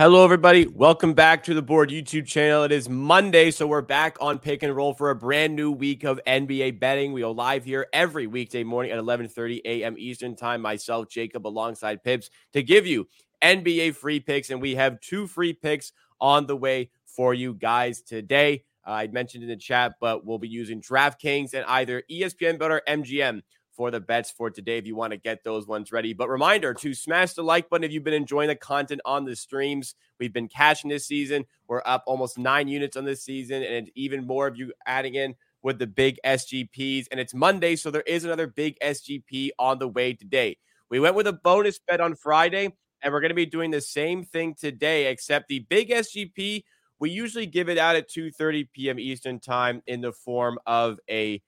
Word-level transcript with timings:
Hello, 0.00 0.24
everybody. 0.24 0.66
Welcome 0.66 1.12
back 1.12 1.44
to 1.44 1.52
the 1.52 1.60
board 1.60 1.90
YouTube 1.90 2.26
channel. 2.26 2.64
It 2.64 2.72
is 2.72 2.88
Monday, 2.88 3.50
so 3.50 3.66
we're 3.66 3.82
back 3.82 4.16
on 4.18 4.38
pick 4.38 4.62
and 4.62 4.74
roll 4.74 4.94
for 4.94 5.10
a 5.10 5.14
brand 5.14 5.54
new 5.54 5.70
week 5.70 6.04
of 6.04 6.18
NBA 6.26 6.80
betting. 6.80 7.12
We 7.12 7.20
go 7.20 7.32
live 7.32 7.66
here 7.66 7.86
every 7.92 8.26
weekday 8.26 8.64
morning 8.64 8.92
at 8.92 8.98
11:30 8.98 9.60
a.m. 9.66 9.96
Eastern 9.98 10.36
Time. 10.36 10.62
Myself, 10.62 11.10
Jacob, 11.10 11.46
alongside 11.46 12.02
Pips, 12.02 12.30
to 12.54 12.62
give 12.62 12.86
you 12.86 13.08
NBA 13.42 13.94
free 13.94 14.20
picks, 14.20 14.48
and 14.48 14.62
we 14.62 14.74
have 14.76 15.02
two 15.02 15.26
free 15.26 15.52
picks 15.52 15.92
on 16.18 16.46
the 16.46 16.56
way 16.56 16.88
for 17.04 17.34
you 17.34 17.52
guys 17.52 18.00
today. 18.00 18.64
Uh, 18.86 18.92
I 18.92 19.06
mentioned 19.08 19.42
in 19.42 19.50
the 19.50 19.56
chat, 19.56 19.96
but 20.00 20.24
we'll 20.24 20.38
be 20.38 20.48
using 20.48 20.80
DraftKings 20.80 21.52
and 21.52 21.66
either 21.66 22.04
ESPN 22.10 22.58
Bet 22.58 22.70
or 22.70 22.80
MGM 22.88 23.42
for 23.80 23.90
the 23.90 23.98
bets 23.98 24.30
for 24.30 24.50
today 24.50 24.76
if 24.76 24.86
you 24.86 24.94
want 24.94 25.10
to 25.10 25.16
get 25.16 25.42
those 25.42 25.66
ones 25.66 25.90
ready. 25.90 26.12
But 26.12 26.28
reminder 26.28 26.74
to 26.74 26.92
smash 26.92 27.32
the 27.32 27.42
like 27.42 27.70
button 27.70 27.82
if 27.82 27.92
you've 27.92 28.04
been 28.04 28.12
enjoying 28.12 28.48
the 28.48 28.54
content 28.54 29.00
on 29.06 29.24
the 29.24 29.34
streams. 29.34 29.94
We've 30.18 30.34
been 30.34 30.48
cashing 30.48 30.90
this 30.90 31.06
season. 31.06 31.46
We're 31.66 31.80
up 31.86 32.04
almost 32.06 32.36
nine 32.36 32.68
units 32.68 32.94
on 32.98 33.06
this 33.06 33.22
season, 33.22 33.62
and 33.62 33.90
even 33.94 34.26
more 34.26 34.46
of 34.46 34.58
you 34.58 34.74
adding 34.84 35.14
in 35.14 35.34
with 35.62 35.78
the 35.78 35.86
big 35.86 36.18
SGPs. 36.26 37.06
And 37.10 37.18
it's 37.18 37.32
Monday, 37.32 37.74
so 37.74 37.90
there 37.90 38.02
is 38.02 38.26
another 38.26 38.46
big 38.46 38.78
SGP 38.80 39.52
on 39.58 39.78
the 39.78 39.88
way 39.88 40.12
today. 40.12 40.58
We 40.90 41.00
went 41.00 41.14
with 41.14 41.26
a 41.26 41.32
bonus 41.32 41.78
bet 41.78 42.02
on 42.02 42.16
Friday, 42.16 42.74
and 43.00 43.14
we're 43.14 43.22
going 43.22 43.30
to 43.30 43.34
be 43.34 43.46
doing 43.46 43.70
the 43.70 43.80
same 43.80 44.24
thing 44.24 44.56
today, 44.60 45.06
except 45.06 45.48
the 45.48 45.60
big 45.60 45.88
SGP. 45.88 46.64
We 46.98 47.08
usually 47.08 47.46
give 47.46 47.70
it 47.70 47.78
out 47.78 47.96
at 47.96 48.10
2:30 48.10 48.68
p.m. 48.74 48.98
Eastern 48.98 49.40
time 49.40 49.80
in 49.86 50.02
the 50.02 50.12
form 50.12 50.58
of 50.66 50.98
a 51.08 51.40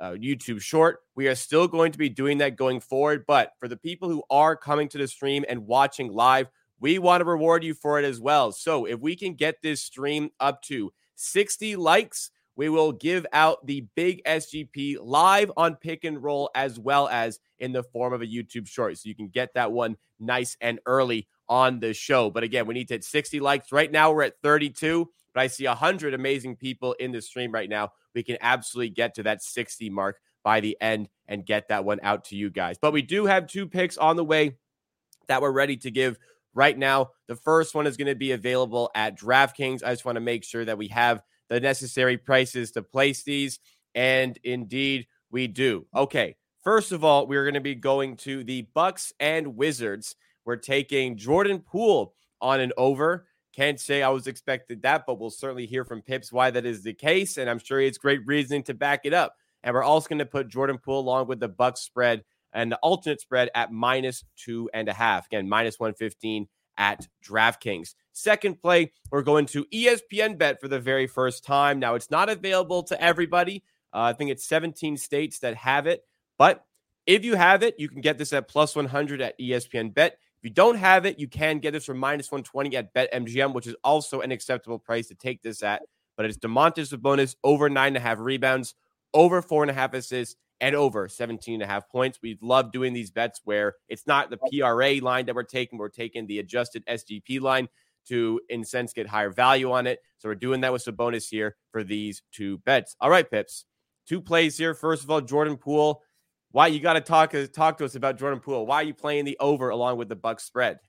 uh, 0.00 0.12
YouTube 0.12 0.60
short. 0.60 1.00
We 1.14 1.28
are 1.28 1.34
still 1.34 1.68
going 1.68 1.92
to 1.92 1.98
be 1.98 2.08
doing 2.08 2.38
that 2.38 2.56
going 2.56 2.80
forward. 2.80 3.24
But 3.26 3.52
for 3.58 3.68
the 3.68 3.76
people 3.76 4.08
who 4.08 4.22
are 4.30 4.56
coming 4.56 4.88
to 4.88 4.98
the 4.98 5.06
stream 5.06 5.44
and 5.48 5.66
watching 5.66 6.10
live, 6.12 6.48
we 6.80 6.98
want 6.98 7.20
to 7.20 7.26
reward 7.26 7.62
you 7.62 7.74
for 7.74 7.98
it 7.98 8.04
as 8.04 8.20
well. 8.20 8.52
So 8.52 8.86
if 8.86 8.98
we 8.98 9.14
can 9.14 9.34
get 9.34 9.62
this 9.62 9.82
stream 9.82 10.30
up 10.40 10.62
to 10.62 10.92
60 11.16 11.76
likes, 11.76 12.30
we 12.56 12.68
will 12.68 12.92
give 12.92 13.26
out 13.32 13.66
the 13.66 13.86
big 13.94 14.22
SGP 14.24 14.96
live 15.00 15.52
on 15.56 15.76
pick 15.76 16.04
and 16.04 16.22
roll 16.22 16.50
as 16.54 16.78
well 16.78 17.08
as 17.08 17.38
in 17.58 17.72
the 17.72 17.82
form 17.82 18.12
of 18.12 18.22
a 18.22 18.26
YouTube 18.26 18.66
short. 18.66 18.98
So 18.98 19.08
you 19.08 19.14
can 19.14 19.28
get 19.28 19.54
that 19.54 19.72
one 19.72 19.96
nice 20.18 20.56
and 20.60 20.80
early 20.86 21.28
on 21.48 21.80
the 21.80 21.92
show. 21.92 22.30
But 22.30 22.42
again, 22.42 22.66
we 22.66 22.74
need 22.74 22.88
to 22.88 22.94
hit 22.94 23.04
60 23.04 23.40
likes. 23.40 23.72
Right 23.72 23.90
now, 23.90 24.12
we're 24.12 24.22
at 24.22 24.40
32, 24.42 25.10
but 25.34 25.40
I 25.40 25.46
see 25.46 25.66
100 25.66 26.14
amazing 26.14 26.56
people 26.56 26.94
in 26.94 27.12
the 27.12 27.22
stream 27.22 27.52
right 27.52 27.68
now 27.68 27.90
we 28.14 28.22
can 28.22 28.38
absolutely 28.40 28.90
get 28.90 29.14
to 29.14 29.22
that 29.24 29.42
60 29.42 29.90
mark 29.90 30.20
by 30.42 30.60
the 30.60 30.76
end 30.80 31.08
and 31.28 31.46
get 31.46 31.68
that 31.68 31.84
one 31.84 32.00
out 32.02 32.24
to 32.26 32.36
you 32.36 32.50
guys. 32.50 32.76
But 32.80 32.92
we 32.92 33.02
do 33.02 33.26
have 33.26 33.46
two 33.46 33.66
picks 33.66 33.96
on 33.96 34.16
the 34.16 34.24
way 34.24 34.56
that 35.28 35.42
we're 35.42 35.52
ready 35.52 35.76
to 35.78 35.90
give 35.90 36.18
right 36.54 36.76
now. 36.76 37.10
The 37.28 37.36
first 37.36 37.74
one 37.74 37.86
is 37.86 37.96
going 37.96 38.08
to 38.08 38.14
be 38.14 38.32
available 38.32 38.90
at 38.94 39.18
DraftKings. 39.18 39.84
I 39.84 39.90
just 39.90 40.04
want 40.04 40.16
to 40.16 40.20
make 40.20 40.44
sure 40.44 40.64
that 40.64 40.78
we 40.78 40.88
have 40.88 41.22
the 41.48 41.60
necessary 41.60 42.16
prices 42.16 42.72
to 42.72 42.82
place 42.82 43.22
these. 43.22 43.58
And 43.94 44.38
indeed, 44.44 45.06
we 45.30 45.46
do. 45.46 45.86
Okay. 45.94 46.36
First 46.62 46.92
of 46.92 47.04
all, 47.04 47.26
we're 47.26 47.44
going 47.44 47.54
to 47.54 47.60
be 47.60 47.74
going 47.74 48.16
to 48.18 48.44
the 48.44 48.62
Bucks 48.74 49.12
and 49.18 49.56
Wizards. 49.56 50.14
We're 50.44 50.56
taking 50.56 51.16
Jordan 51.16 51.60
Poole 51.60 52.14
on 52.40 52.60
an 52.60 52.72
over. 52.76 53.26
Can't 53.54 53.80
say 53.80 54.02
I 54.02 54.08
was 54.10 54.26
expected 54.26 54.82
that, 54.82 55.04
but 55.06 55.18
we'll 55.18 55.30
certainly 55.30 55.66
hear 55.66 55.84
from 55.84 56.02
Pips 56.02 56.32
why 56.32 56.50
that 56.50 56.64
is 56.64 56.82
the 56.82 56.94
case, 56.94 57.36
and 57.36 57.50
I'm 57.50 57.58
sure 57.58 57.80
has 57.80 57.98
great 57.98 58.20
reasoning 58.26 58.62
to 58.64 58.74
back 58.74 59.00
it 59.04 59.12
up. 59.12 59.34
And 59.62 59.74
we're 59.74 59.82
also 59.82 60.08
going 60.08 60.20
to 60.20 60.26
put 60.26 60.48
Jordan 60.48 60.78
Poole 60.78 61.00
along 61.00 61.26
with 61.26 61.40
the 61.40 61.48
Bucks 61.48 61.80
spread 61.80 62.24
and 62.52 62.72
the 62.72 62.78
alternate 62.78 63.20
spread 63.20 63.50
at 63.54 63.72
minus 63.72 64.24
two 64.36 64.70
and 64.72 64.88
a 64.88 64.92
half. 64.92 65.26
Again, 65.26 65.48
minus 65.48 65.78
115 65.78 66.48
at 66.78 67.06
DraftKings. 67.24 67.94
Second 68.12 68.60
play, 68.60 68.92
we're 69.10 69.22
going 69.22 69.46
to 69.46 69.64
ESPN 69.66 70.38
Bet 70.38 70.60
for 70.60 70.68
the 70.68 70.80
very 70.80 71.06
first 71.06 71.44
time. 71.44 71.78
Now, 71.78 71.94
it's 71.94 72.10
not 72.10 72.28
available 72.28 72.82
to 72.84 73.00
everybody. 73.02 73.62
Uh, 73.92 74.02
I 74.02 74.12
think 74.12 74.30
it's 74.30 74.44
17 74.46 74.96
states 74.96 75.40
that 75.40 75.56
have 75.56 75.86
it. 75.86 76.04
But 76.38 76.64
if 77.06 77.24
you 77.24 77.34
have 77.34 77.62
it, 77.62 77.74
you 77.78 77.88
can 77.88 78.00
get 78.00 78.18
this 78.18 78.32
at 78.32 78.48
plus 78.48 78.74
100 78.74 79.20
at 79.20 79.38
ESPN 79.38 79.92
Bet. 79.92 80.18
If 80.40 80.48
you 80.48 80.54
don't 80.54 80.76
have 80.76 81.04
it, 81.04 81.18
you 81.18 81.28
can 81.28 81.58
get 81.58 81.72
this 81.72 81.84
for 81.84 81.92
minus 81.92 82.30
120 82.30 82.74
at 82.74 82.94
BetMGM, 82.94 83.52
which 83.52 83.66
is 83.66 83.76
also 83.84 84.22
an 84.22 84.32
acceptable 84.32 84.78
price 84.78 85.08
to 85.08 85.14
take 85.14 85.42
this 85.42 85.62
at. 85.62 85.82
But 86.16 86.24
it's 86.24 86.38
Domantas 86.38 86.94
Sabonis 86.94 87.36
over 87.44 87.68
nine 87.68 87.88
and 87.88 87.98
a 87.98 88.00
half 88.00 88.18
rebounds, 88.18 88.74
over 89.12 89.42
four 89.42 89.62
and 89.62 89.70
a 89.70 89.74
half 89.74 89.92
assists, 89.92 90.36
and 90.62 90.74
over 90.74 91.08
17 91.08 91.54
and 91.54 91.62
a 91.62 91.66
half 91.66 91.90
points. 91.90 92.20
We 92.22 92.38
love 92.40 92.72
doing 92.72 92.94
these 92.94 93.10
bets 93.10 93.42
where 93.44 93.74
it's 93.88 94.06
not 94.06 94.30
the 94.30 94.38
PRA 94.38 94.94
line 95.04 95.26
that 95.26 95.34
we're 95.34 95.42
taking, 95.42 95.78
we're 95.78 95.90
taking 95.90 96.26
the 96.26 96.38
adjusted 96.38 96.86
SGP 96.86 97.42
line 97.42 97.68
to, 98.08 98.40
in 98.48 98.64
sense, 98.64 98.94
get 98.94 99.06
higher 99.06 99.30
value 99.30 99.70
on 99.72 99.86
it. 99.86 99.98
So 100.16 100.30
we're 100.30 100.36
doing 100.36 100.62
that 100.62 100.72
with 100.72 100.84
Sabonis 100.84 101.28
here 101.28 101.56
for 101.70 101.84
these 101.84 102.22
two 102.32 102.58
bets. 102.58 102.96
All 102.98 103.10
right, 103.10 103.30
Pips. 103.30 103.66
Two 104.06 104.22
plays 104.22 104.56
here. 104.56 104.72
First 104.72 105.04
of 105.04 105.10
all, 105.10 105.20
Jordan 105.20 105.58
Poole 105.58 106.02
why 106.52 106.66
you 106.66 106.80
got 106.80 106.94
to 106.94 107.00
talk 107.00 107.34
uh, 107.34 107.46
talk 107.46 107.78
to 107.78 107.84
us 107.84 107.94
about 107.94 108.18
Jordan 108.18 108.40
Poole? 108.40 108.66
Why 108.66 108.76
are 108.76 108.84
you 108.84 108.94
playing 108.94 109.24
the 109.24 109.36
over 109.40 109.70
along 109.70 109.98
with 109.98 110.08
the 110.08 110.16
Bucks 110.16 110.44
spread? 110.44 110.78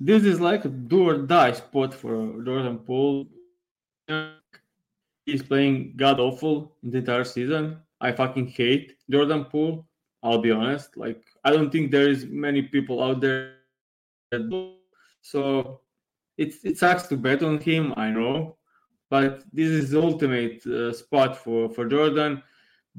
This 0.00 0.22
is 0.22 0.40
like 0.40 0.64
a 0.64 0.68
do 0.68 1.08
or 1.08 1.18
die 1.18 1.52
spot 1.52 1.92
for 1.92 2.40
Jordan 2.44 2.78
Poole. 2.78 3.26
He's 5.26 5.42
playing 5.42 5.94
god 5.96 6.20
awful 6.20 6.76
in 6.84 6.92
the 6.92 6.98
entire 6.98 7.24
season. 7.24 7.78
I 8.00 8.12
fucking 8.12 8.46
hate 8.46 8.94
Jordan 9.10 9.46
Poole. 9.46 9.88
I'll 10.22 10.38
be 10.38 10.52
honest. 10.52 10.96
Like 10.96 11.24
I 11.44 11.50
don't 11.50 11.70
think 11.70 11.90
there 11.90 12.08
is 12.08 12.26
many 12.26 12.62
people 12.62 13.02
out 13.02 13.20
there 13.20 13.54
that 14.30 14.48
do. 14.48 14.74
So 15.22 15.80
it 16.36 16.54
it 16.62 16.78
sucks 16.78 17.08
to 17.08 17.16
bet 17.16 17.42
on 17.42 17.58
him. 17.58 17.92
I 17.96 18.10
know, 18.10 18.56
but 19.10 19.42
this 19.52 19.68
is 19.68 19.90
the 19.90 20.00
ultimate 20.00 20.64
uh, 20.64 20.92
spot 20.92 21.36
for 21.36 21.68
for 21.70 21.86
Jordan 21.86 22.40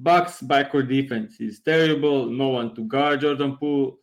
Bucks 0.01 0.41
backcourt 0.41 0.87
defense 0.87 1.41
is 1.41 1.59
terrible. 1.59 2.25
No 2.25 2.49
one 2.49 2.73
to 2.75 2.85
guard 2.85 3.19
Jordan 3.19 3.57
Poole. 3.57 3.97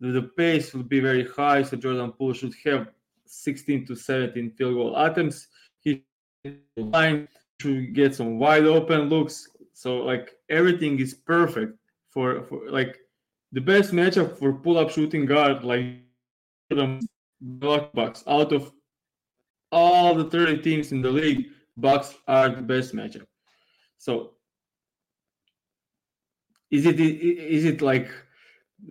The 0.00 0.30
pace 0.36 0.74
will 0.74 0.82
be 0.82 0.98
very 0.98 1.24
high, 1.24 1.62
so 1.62 1.76
Jordan 1.76 2.12
Poole 2.12 2.32
should 2.32 2.54
have 2.64 2.88
16 3.26 3.86
to 3.86 3.94
17 3.94 4.50
field 4.50 4.74
goal 4.74 4.96
attempts. 4.96 5.46
He 5.78 6.04
should 7.60 7.94
get 7.94 8.16
some 8.16 8.40
wide 8.40 8.64
open 8.64 9.08
looks. 9.08 9.48
So 9.72 9.98
like 9.98 10.32
everything 10.48 10.98
is 10.98 11.14
perfect 11.14 11.78
for, 12.10 12.42
for 12.44 12.68
like 12.68 12.98
the 13.52 13.60
best 13.60 13.92
matchup 13.92 14.38
for 14.38 14.52
pull 14.52 14.78
up 14.78 14.90
shooting 14.90 15.26
guard 15.26 15.62
like 15.62 16.00
the 16.70 17.00
Bucks 17.40 18.24
out 18.26 18.52
of 18.52 18.72
all 19.70 20.14
the 20.14 20.24
30 20.24 20.58
teams 20.62 20.90
in 20.90 21.02
the 21.02 21.10
league. 21.10 21.46
Bucks 21.76 22.14
are 22.26 22.48
the 22.48 22.62
best 22.62 22.94
matchup. 22.94 23.26
So 23.98 24.35
is 26.70 26.86
it 26.86 27.00
is 27.00 27.64
it 27.64 27.80
like 27.80 28.10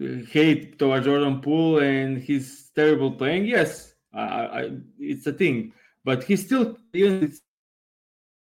uh, 0.02 0.26
hate 0.30 0.80
toward 0.80 1.04
Jordan 1.04 1.42
Poole 1.42 1.80
and 1.80 2.18
his 2.18 2.72
terrible 2.76 3.12
playing? 3.12 3.46
Yes, 3.46 3.94
I, 4.14 4.22
I, 4.22 4.70
it's 5.00 5.28
a 5.28 5.34
thing, 5.34 5.74
but 6.04 6.24
he 6.24 6.36
still 6.36 6.78
even 6.94 7.34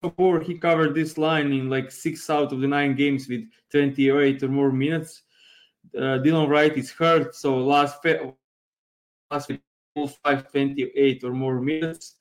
before 0.02 0.40
he 0.40 0.58
covered 0.58 0.96
this 0.96 1.18
line 1.18 1.52
in 1.52 1.70
like 1.70 1.92
six 1.92 2.30
out 2.30 2.54
of 2.54 2.62
the 2.62 2.68
nine 2.68 2.96
games 2.96 3.28
with 3.28 3.44
28 3.72 4.44
or 4.44 4.48
more 4.48 4.72
minutes. 4.72 5.24
Uh, 5.96 6.20
Delon 6.24 6.48
Wright 6.48 6.76
is 6.78 6.92
hurt, 6.92 7.36
so 7.36 7.58
last 7.58 8.06
last 9.32 9.52
five 10.24 10.52
28 10.52 11.24
or 11.24 11.32
more 11.32 11.60
minutes. 11.60 12.16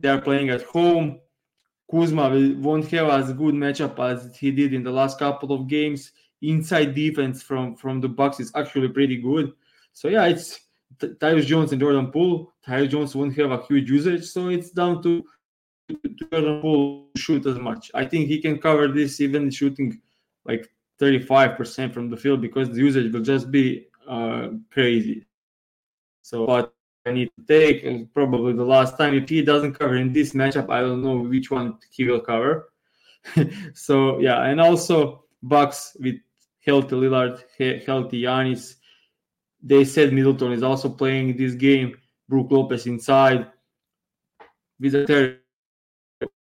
They 0.00 0.08
are 0.08 0.20
playing 0.20 0.50
at 0.50 0.62
home. 0.62 1.20
Kuzma 1.90 2.54
won't 2.58 2.90
have 2.90 3.08
as 3.08 3.32
good 3.32 3.54
matchup 3.54 3.98
as 3.98 4.36
he 4.36 4.50
did 4.50 4.74
in 4.74 4.82
the 4.82 4.90
last 4.90 5.18
couple 5.18 5.52
of 5.52 5.68
games. 5.68 6.12
Inside 6.42 6.94
defense 6.94 7.42
from 7.42 7.74
from 7.74 8.00
the 8.00 8.08
Bucks 8.08 8.38
is 8.40 8.52
actually 8.54 8.88
pretty 8.88 9.16
good. 9.16 9.52
So 9.92 10.08
yeah, 10.08 10.26
it's 10.26 10.60
Tyus 10.98 11.46
Jones 11.46 11.72
and 11.72 11.80
Jordan 11.80 12.12
Poole. 12.12 12.52
Tyus 12.66 12.90
Jones 12.90 13.14
won't 13.16 13.36
have 13.36 13.50
a 13.50 13.62
huge 13.64 13.90
usage, 13.90 14.24
so 14.24 14.48
it's 14.48 14.70
down 14.70 15.02
to 15.02 15.24
Jordan 16.30 16.60
Poole 16.60 17.08
shoot 17.16 17.44
as 17.46 17.58
much. 17.58 17.90
I 17.94 18.04
think 18.04 18.28
he 18.28 18.40
can 18.40 18.58
cover 18.58 18.88
this 18.88 19.20
even 19.20 19.50
shooting 19.50 20.00
like 20.44 20.70
35% 21.00 21.92
from 21.92 22.10
the 22.10 22.16
field 22.16 22.40
because 22.40 22.68
the 22.68 22.76
usage 22.76 23.12
will 23.12 23.22
just 23.22 23.50
be 23.50 23.86
uh, 24.08 24.48
crazy. 24.70 25.26
So, 26.22 26.46
but 26.46 26.74
need 27.12 27.30
to 27.36 27.44
take, 27.46 27.84
and 27.84 28.12
probably 28.12 28.52
the 28.52 28.64
last 28.64 28.96
time, 28.96 29.14
if 29.14 29.28
he 29.28 29.42
doesn't 29.42 29.74
cover 29.74 29.96
in 29.96 30.12
this 30.12 30.32
matchup, 30.32 30.70
I 30.70 30.80
don't 30.80 31.02
know 31.02 31.18
which 31.18 31.50
one 31.50 31.78
he 31.90 32.04
will 32.04 32.20
cover. 32.20 32.72
so, 33.74 34.18
yeah, 34.18 34.42
and 34.44 34.60
also 34.60 35.24
Bucks 35.42 35.96
with 36.00 36.16
healthy 36.64 36.96
Lillard, 36.96 37.42
healthy 37.84 38.22
Giannis. 38.22 38.76
They 39.62 39.84
said 39.84 40.12
Middleton 40.12 40.52
is 40.52 40.62
also 40.62 40.88
playing 40.88 41.36
this 41.36 41.54
game. 41.54 41.96
Brook 42.28 42.48
Lopez 42.50 42.86
inside. 42.86 43.50
With 44.78 44.94
a 44.94 45.06
third, 45.06 45.40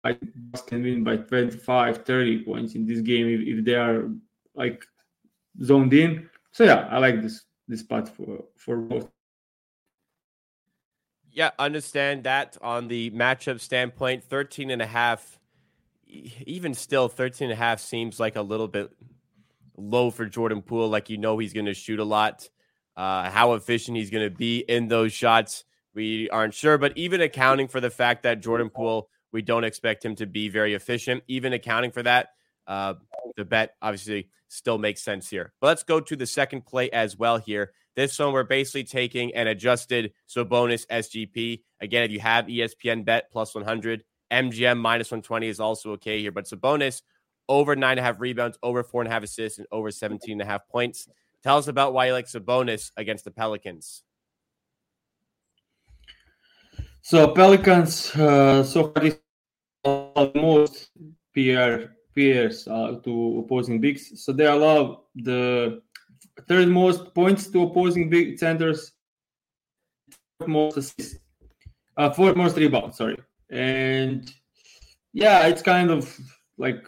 Bucks 0.03 0.61
can 0.67 0.83
win 0.83 1.03
by 1.03 1.17
25, 1.17 2.05
30 2.05 2.43
points 2.43 2.75
in 2.75 2.85
this 2.85 3.01
game 3.01 3.27
if, 3.27 3.41
if 3.59 3.65
they 3.65 3.75
are 3.75 4.09
like 4.55 4.85
zoned 5.63 5.93
in. 5.93 6.29
So 6.51 6.63
yeah, 6.63 6.87
I 6.89 6.99
like 6.99 7.21
this 7.21 7.45
this 7.67 7.81
spot 7.81 8.09
for 8.09 8.43
for 8.55 8.77
both. 8.77 9.09
Yeah, 11.33 11.51
understand 11.57 12.25
that 12.25 12.57
on 12.61 12.87
the 12.87 13.09
matchup 13.11 13.61
standpoint, 13.61 14.23
13 14.23 14.69
and 14.69 14.81
a 14.81 14.85
half 14.85 15.39
even 16.45 16.73
still 16.73 17.07
13 17.07 17.45
and 17.45 17.53
a 17.53 17.55
half 17.55 17.79
seems 17.79 18.19
like 18.19 18.35
a 18.35 18.41
little 18.41 18.67
bit 18.67 18.91
low 19.77 20.11
for 20.11 20.25
Jordan 20.25 20.61
Poole 20.61 20.89
like 20.89 21.09
you 21.09 21.17
know 21.17 21.37
he's 21.37 21.53
going 21.53 21.65
to 21.65 21.73
shoot 21.73 21.99
a 21.99 22.03
lot. 22.03 22.49
Uh, 22.97 23.29
how 23.29 23.53
efficient 23.53 23.97
he's 23.97 24.09
going 24.09 24.29
to 24.29 24.35
be 24.35 24.59
in 24.59 24.89
those 24.89 25.13
shots, 25.13 25.63
we 25.93 26.29
aren't 26.29 26.53
sure. 26.53 26.77
But 26.77 26.97
even 26.97 27.21
accounting 27.21 27.69
for 27.69 27.79
the 27.79 27.89
fact 27.89 28.23
that 28.23 28.41
Jordan 28.41 28.69
Poole, 28.69 29.09
we 29.31 29.41
don't 29.41 29.63
expect 29.63 30.03
him 30.03 30.15
to 30.15 30.25
be 30.25 30.49
very 30.49 30.73
efficient, 30.73 31.23
even 31.27 31.53
accounting 31.53 31.91
for 31.91 32.03
that, 32.03 32.29
uh, 32.67 32.95
the 33.37 33.45
bet 33.45 33.75
obviously 33.81 34.29
still 34.49 34.77
makes 34.77 35.01
sense 35.01 35.29
here. 35.29 35.53
But 35.61 35.67
let's 35.67 35.83
go 35.83 36.01
to 36.01 36.15
the 36.17 36.27
second 36.27 36.65
play 36.65 36.89
as 36.91 37.17
well 37.17 37.37
here. 37.37 37.71
This 37.95 38.17
one, 38.17 38.31
we're 38.31 38.43
basically 38.43 38.85
taking 38.85 39.33
an 39.35 39.47
adjusted 39.47 40.13
Sabonis 40.29 40.87
SGP. 40.87 41.61
Again, 41.81 42.03
if 42.03 42.11
you 42.11 42.19
have 42.19 42.45
ESPN 42.45 43.03
bet 43.03 43.31
plus 43.31 43.53
100, 43.53 44.03
MGM 44.31 44.77
minus 44.77 45.11
120 45.11 45.47
is 45.47 45.59
also 45.59 45.91
okay 45.91 46.21
here. 46.21 46.31
But 46.31 46.45
Sabonis 46.45 47.01
over 47.49 47.75
nine 47.75 47.91
and 47.91 47.99
a 47.99 48.03
half 48.03 48.19
rebounds, 48.21 48.57
over 48.63 48.81
four 48.81 49.01
and 49.01 49.09
a 49.09 49.13
half 49.13 49.23
assists, 49.23 49.59
and 49.59 49.67
over 49.71 49.91
17 49.91 50.31
and 50.31 50.41
a 50.41 50.45
half 50.45 50.67
points. 50.69 51.07
Tell 51.43 51.57
us 51.57 51.67
about 51.67 51.93
why 51.93 52.07
you 52.07 52.13
like 52.13 52.27
Sabonis 52.27 52.91
against 52.95 53.25
the 53.25 53.31
Pelicans. 53.31 54.03
So 57.01 57.27
Pelicans, 57.27 58.15
uh, 58.15 58.63
so 58.63 58.93
far 59.83 60.31
most 60.35 60.91
peer 61.33 61.95
peers 62.13 62.67
uh, 62.67 62.99
to 63.03 63.43
opposing 63.43 63.81
bigs. 63.81 64.23
So 64.23 64.31
they 64.31 64.45
allow 64.45 65.03
the 65.15 65.81
third 66.47 66.67
most 66.67 67.13
points 67.13 67.47
to 67.47 67.63
opposing 67.63 68.09
big 68.09 68.37
centers, 68.37 68.91
fourth 70.39 70.49
most 70.49 70.77
assists, 70.77 71.17
uh, 71.97 72.09
fourth 72.11 72.35
most 72.35 72.57
rebounds. 72.57 72.97
Sorry, 72.97 73.17
and 73.49 74.31
yeah, 75.13 75.47
it's 75.47 75.61
kind 75.61 75.91
of 75.91 76.17
like 76.57 76.85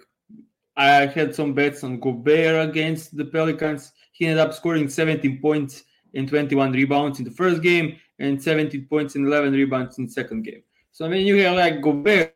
I 0.75 1.05
had 1.05 1.35
some 1.35 1.53
bets 1.53 1.83
on 1.83 1.99
Gobert 1.99 2.69
against 2.69 3.15
the 3.15 3.25
Pelicans. 3.25 3.91
He 4.11 4.25
ended 4.25 4.39
up 4.39 4.53
scoring 4.53 4.89
17 4.89 5.39
points 5.39 5.83
and 6.13 6.27
21 6.27 6.71
rebounds 6.71 7.19
in 7.19 7.25
the 7.25 7.31
first 7.31 7.61
game 7.61 7.97
and 8.19 8.41
17 8.41 8.87
points 8.89 9.15
and 9.15 9.27
11 9.27 9.53
rebounds 9.53 9.97
in 9.97 10.05
the 10.05 10.11
second 10.11 10.43
game. 10.43 10.63
So 10.91 11.05
I 11.05 11.09
mean, 11.09 11.25
you 11.25 11.37
have 11.43 11.55
like 11.55 11.81
Gobert 11.81 12.35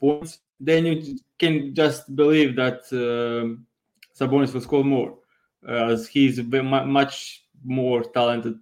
points, 0.00 0.38
then 0.58 0.86
you 0.86 1.18
can 1.38 1.74
just 1.74 2.14
believe 2.14 2.56
that 2.56 2.80
uh, 2.92 3.56
Sabonis 4.18 4.52
will 4.52 4.60
score 4.60 4.84
more, 4.84 5.16
uh, 5.68 5.92
as 5.92 6.08
he's 6.08 6.40
much 6.42 7.44
more 7.64 8.02
talented. 8.02 8.58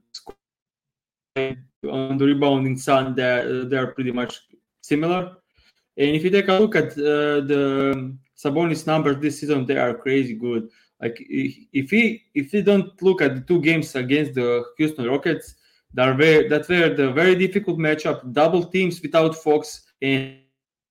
On 1.36 2.18
the 2.18 2.24
rebounding 2.24 2.76
side, 2.76 3.14
they're, 3.14 3.64
they're 3.64 3.92
pretty 3.92 4.10
much 4.12 4.40
similar. 4.80 5.36
And 5.96 6.16
if 6.16 6.22
you 6.24 6.30
take 6.30 6.48
a 6.48 6.54
look 6.54 6.76
at 6.76 6.92
uh, 6.92 7.42
the 7.46 8.16
Sabonis 8.36 8.86
numbers 8.86 9.18
this 9.20 9.40
season, 9.40 9.66
they 9.66 9.76
are 9.76 9.94
crazy 9.94 10.34
good. 10.34 10.68
Like 11.00 11.16
if 11.20 11.90
he 11.90 12.24
if 12.34 12.52
you 12.52 12.62
don't 12.62 13.00
look 13.02 13.22
at 13.22 13.34
the 13.34 13.40
two 13.42 13.60
games 13.60 13.94
against 13.94 14.34
the 14.34 14.64
Houston 14.78 15.06
Rockets, 15.06 15.54
that 15.94 16.16
were 16.16 16.48
that 16.48 16.68
were 16.68 16.94
the 16.94 17.12
very 17.12 17.36
difficult 17.36 17.78
matchup, 17.78 18.32
double 18.32 18.64
teams 18.64 19.00
without 19.00 19.36
Fox, 19.36 19.86
and 20.02 20.38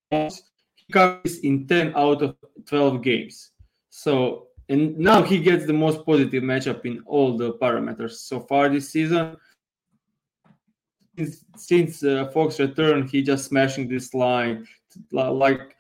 he 0.10 0.94
covers 0.94 1.39
in 1.39 1.68
ten 1.68 1.94
out 1.95 2.21
of 2.21 2.36
twelve 2.65 3.01
games. 3.01 3.51
So 3.89 4.47
and 4.69 4.98
now 4.98 5.22
he 5.22 5.40
gets 5.40 5.66
the 5.66 5.74
most 5.74 6.06
positive 6.06 6.44
matchup 6.44 6.86
in 6.86 7.02
all 7.06 7.38
the 7.38 7.54
parameters 7.54 8.14
so 8.14 8.40
far 8.40 8.69
this 8.69 8.90
season 8.90 9.38
since, 11.18 11.46
since 11.56 12.04
uh, 12.04 12.30
Fox 12.34 12.60
returned, 12.60 13.10
he 13.10 13.22
just 13.22 13.46
smashing 13.46 13.88
this 13.88 14.14
line 14.14 14.68
like 15.12 15.75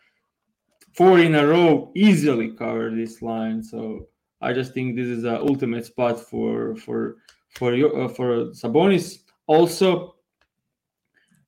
four 0.93 1.19
in 1.19 1.35
a 1.35 1.45
row, 1.45 1.91
easily 1.95 2.51
covered 2.51 2.97
this 2.97 3.21
line. 3.21 3.63
So 3.63 4.07
I 4.41 4.53
just 4.53 4.73
think 4.73 4.95
this 4.95 5.07
is 5.07 5.23
an 5.23 5.35
ultimate 5.35 5.85
spot 5.85 6.19
for 6.19 6.75
for 6.75 7.17
for 7.51 7.73
uh, 7.73 8.07
for 8.07 8.47
Sabonis. 8.51 9.19
Also, 9.47 10.15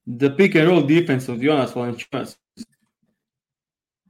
the 0.08 0.32
pick 0.32 0.56
and 0.56 0.68
roll 0.68 0.82
defense 0.82 1.28
of 1.28 1.42
Jonas 1.42 1.72
Valanciunas 1.72 2.36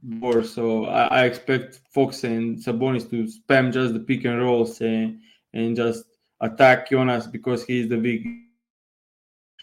more. 0.02 0.42
So 0.42 0.86
I, 0.86 1.06
I, 1.06 1.24
expect 1.24 1.80
Fox 1.90 2.24
and 2.24 2.58
Sabonis 2.58 3.08
to 3.10 3.24
spam 3.24 3.72
just 3.72 3.94
the 3.94 4.00
pick 4.00 4.24
and 4.24 4.40
rolls 4.40 4.80
and 4.80 5.20
and 5.52 5.76
just 5.76 6.04
attack 6.40 6.90
Jonas 6.90 7.26
because 7.26 7.64
he's 7.64 7.88
the 7.88 7.96
big 7.96 8.26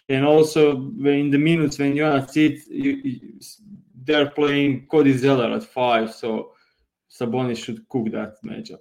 and 0.10 0.26
also 0.26 0.78
in 0.78 1.32
the 1.32 1.38
minutes 1.38 1.80
when 1.80 1.96
you 1.96 2.06
are 2.06 2.26
sit, 2.28 2.62
they're 4.04 4.30
playing 4.30 4.88
Cody 4.88 5.18
Zeller 5.18 5.54
at 5.54 5.64
five, 5.64 6.14
so 6.14 6.54
Sabonis 7.12 7.64
should 7.64 7.88
cook 7.90 8.12
that 8.12 8.42
matchup. 8.44 8.80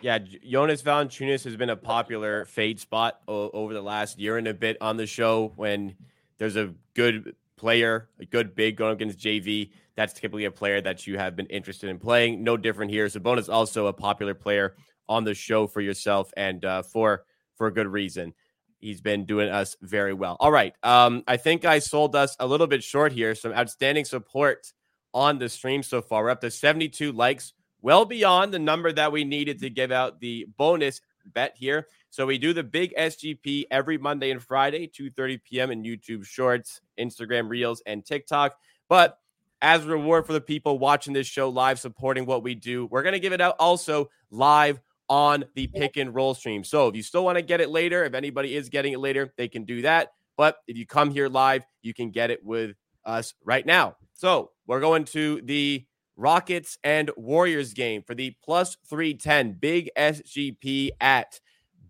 Yeah, 0.00 0.18
Jonas 0.18 0.82
Valanciunas 0.82 1.44
has 1.44 1.56
been 1.56 1.70
a 1.70 1.76
popular 1.76 2.44
fade 2.46 2.80
spot 2.80 3.20
o- 3.28 3.50
over 3.50 3.72
the 3.72 3.82
last 3.82 4.18
year 4.18 4.36
and 4.36 4.48
a 4.48 4.54
bit 4.54 4.76
on 4.80 4.96
the 4.96 5.06
show. 5.06 5.52
When 5.56 5.94
there's 6.38 6.56
a 6.56 6.74
good 6.94 7.36
player, 7.62 8.08
a 8.18 8.24
good 8.24 8.56
big 8.56 8.76
going 8.76 8.94
against 8.94 9.20
JV, 9.20 9.70
that's 9.94 10.12
typically 10.12 10.46
a 10.46 10.50
player 10.50 10.80
that 10.80 11.06
you 11.06 11.16
have 11.16 11.36
been 11.36 11.46
interested 11.46 11.88
in 11.88 11.98
playing. 12.00 12.42
No 12.42 12.56
different 12.56 12.90
here. 12.90 13.06
Sabonis 13.06 13.48
also 13.48 13.86
a 13.86 13.92
popular 13.92 14.34
player 14.34 14.74
on 15.08 15.22
the 15.22 15.32
show 15.32 15.68
for 15.68 15.80
yourself 15.80 16.32
and 16.36 16.64
uh, 16.64 16.82
for 16.82 17.24
for 17.54 17.68
a 17.68 17.72
good 17.72 17.86
reason 17.86 18.34
he's 18.80 19.00
been 19.00 19.24
doing 19.24 19.48
us 19.48 19.76
very 19.80 20.12
well. 20.12 20.36
All 20.40 20.50
right. 20.50 20.74
Um, 20.82 21.22
I 21.28 21.36
think 21.36 21.64
I 21.64 21.78
sold 21.78 22.16
us 22.16 22.36
a 22.40 22.46
little 22.46 22.66
bit 22.66 22.82
short 22.82 23.12
here. 23.12 23.34
Some 23.36 23.52
outstanding 23.52 24.04
support 24.04 24.72
on 25.14 25.38
the 25.38 25.48
stream 25.48 25.84
so 25.84 26.02
far. 26.02 26.24
We're 26.24 26.30
up 26.30 26.40
to 26.40 26.50
72 26.50 27.12
likes, 27.12 27.52
well 27.80 28.04
beyond 28.04 28.52
the 28.52 28.58
number 28.58 28.92
that 28.92 29.12
we 29.12 29.24
needed 29.24 29.60
to 29.60 29.70
give 29.70 29.92
out 29.92 30.20
the 30.20 30.46
bonus 30.58 31.00
bet 31.24 31.54
here. 31.56 31.86
So 32.12 32.26
we 32.26 32.36
do 32.36 32.52
the 32.52 32.62
big 32.62 32.94
SGP 32.94 33.64
every 33.70 33.96
Monday 33.96 34.30
and 34.30 34.42
Friday, 34.42 34.86
2:30 34.86 35.42
p.m. 35.44 35.70
in 35.70 35.82
YouTube 35.82 36.26
Shorts, 36.26 36.82
Instagram 37.00 37.48
Reels, 37.48 37.82
and 37.86 38.04
TikTok. 38.04 38.54
But 38.90 39.18
as 39.62 39.86
a 39.86 39.88
reward 39.88 40.26
for 40.26 40.34
the 40.34 40.40
people 40.42 40.78
watching 40.78 41.14
this 41.14 41.26
show 41.26 41.48
live, 41.48 41.80
supporting 41.80 42.26
what 42.26 42.42
we 42.42 42.54
do, 42.54 42.84
we're 42.84 43.02
going 43.02 43.14
to 43.14 43.18
give 43.18 43.32
it 43.32 43.40
out 43.40 43.56
also 43.58 44.10
live 44.30 44.78
on 45.08 45.46
the 45.54 45.68
pick 45.68 45.96
and 45.96 46.14
roll 46.14 46.34
stream. 46.34 46.64
So 46.64 46.86
if 46.86 46.94
you 46.94 47.02
still 47.02 47.24
want 47.24 47.38
to 47.38 47.42
get 47.42 47.62
it 47.62 47.70
later, 47.70 48.04
if 48.04 48.12
anybody 48.12 48.56
is 48.56 48.68
getting 48.68 48.92
it 48.92 48.98
later, 48.98 49.32
they 49.38 49.48
can 49.48 49.64
do 49.64 49.80
that. 49.80 50.12
But 50.36 50.58
if 50.66 50.76
you 50.76 50.84
come 50.84 51.10
here 51.10 51.30
live, 51.30 51.64
you 51.80 51.94
can 51.94 52.10
get 52.10 52.30
it 52.30 52.44
with 52.44 52.76
us 53.06 53.32
right 53.42 53.64
now. 53.64 53.96
So 54.12 54.50
we're 54.66 54.80
going 54.80 55.06
to 55.06 55.40
the 55.40 55.86
Rockets 56.16 56.76
and 56.84 57.10
Warriors 57.16 57.72
game 57.72 58.02
for 58.02 58.14
the 58.14 58.36
plus 58.44 58.76
310 58.86 59.54
big 59.54 59.88
SGP 59.96 60.90
at 61.00 61.40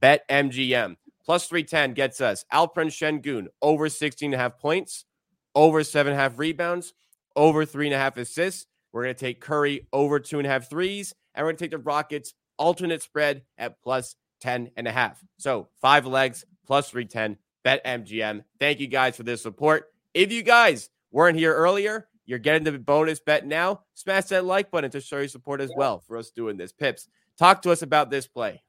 BetMGM. 0.03 0.97
Plus 1.25 1.47
310 1.47 1.95
gets 1.95 2.21
us 2.21 2.45
Alperen 2.53 2.89
Sengun 2.89 3.47
over 3.61 3.89
16 3.89 4.27
and 4.27 4.35
a 4.35 4.39
half 4.39 4.59
points, 4.59 5.05
over 5.55 5.85
seven 5.85 6.13
and 6.13 6.21
a 6.21 6.23
half 6.23 6.39
rebounds, 6.39 6.95
over 7.37 7.65
three 7.65 7.87
and 7.87 7.95
a 7.95 7.99
half 7.99 8.17
assists. 8.17 8.67
We're 8.93 9.05
going 9.05 9.15
to 9.15 9.21
take 9.21 9.41
Curry 9.41 9.87
over 9.93 10.19
two 10.19 10.39
and 10.39 10.47
a 10.47 10.51
half 10.51 10.69
threes, 10.69 11.15
and 11.35 11.45
we're 11.45 11.51
going 11.51 11.57
to 11.59 11.65
take 11.65 11.71
the 11.71 11.79
Rockets 11.79 12.35
alternate 12.59 13.03
spread 13.03 13.43
at 13.57 13.81
plus 13.83 14.17
10 14.41 14.71
and 14.77 14.89
a 14.89 14.93
half. 14.93 15.23
So 15.39 15.69
five 15.81 16.07
legs 16.07 16.45
plus 16.67 16.91
310, 16.91 17.39
bet 17.63 17.85
MGM. 17.85 18.45
Thank 18.59 18.81
you 18.81 18.89
guys 18.89 19.17
for 19.17 19.23
this 19.23 19.43
support. 19.43 19.93
If 20.13 20.33
you 20.33 20.43
guys 20.43 20.91
weren't 21.13 21.39
here 21.39 21.55
earlier, 21.55 22.09
you're 22.27 22.39
getting 22.39 22.65
the 22.65 22.79
bonus 22.79 23.21
bet 23.21 23.47
now. 23.47 23.83
Smash 23.95 24.25
that 24.27 24.45
like 24.45 24.71
button 24.71 24.91
to 24.91 25.01
show 25.01 25.19
your 25.19 25.29
support 25.29 25.61
as 25.61 25.71
well 25.77 26.01
for 26.01 26.17
us 26.17 26.31
doing 26.31 26.57
this. 26.57 26.73
Pips, 26.73 27.09
talk 27.39 27.63
to 27.63 27.71
us 27.71 27.83
about 27.83 28.11
this 28.11 28.27
play. 28.27 28.63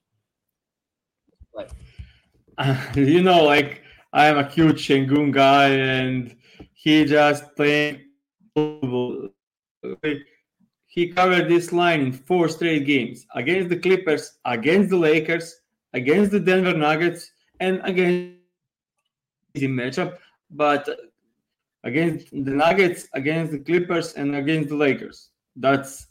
You 2.95 3.23
know, 3.23 3.43
like 3.43 3.81
I 4.11 4.27
am 4.27 4.37
a 4.37 4.47
huge 4.47 4.87
Sengun 4.87 5.31
guy, 5.31 5.69
and 5.69 6.35
he 6.73 7.05
just 7.05 7.55
played. 7.55 8.01
he 10.85 11.11
covered 11.11 11.49
this 11.49 11.73
line 11.73 12.01
in 12.01 12.11
four 12.11 12.47
straight 12.47 12.85
games 12.85 13.25
against 13.33 13.69
the 13.69 13.77
Clippers, 13.77 14.37
against 14.45 14.91
the 14.91 14.97
Lakers, 14.97 15.61
against 15.93 16.31
the 16.31 16.39
Denver 16.39 16.77
Nuggets, 16.77 17.31
and 17.59 17.81
against 17.83 18.37
the 19.55 19.67
matchup. 19.67 20.17
But 20.51 20.87
against 21.83 22.29
the 22.31 22.51
Nuggets, 22.51 23.07
against 23.13 23.51
the 23.51 23.59
Clippers, 23.59 24.13
and 24.13 24.35
against 24.35 24.69
the 24.69 24.75
Lakers. 24.75 25.29
That's 25.55 26.05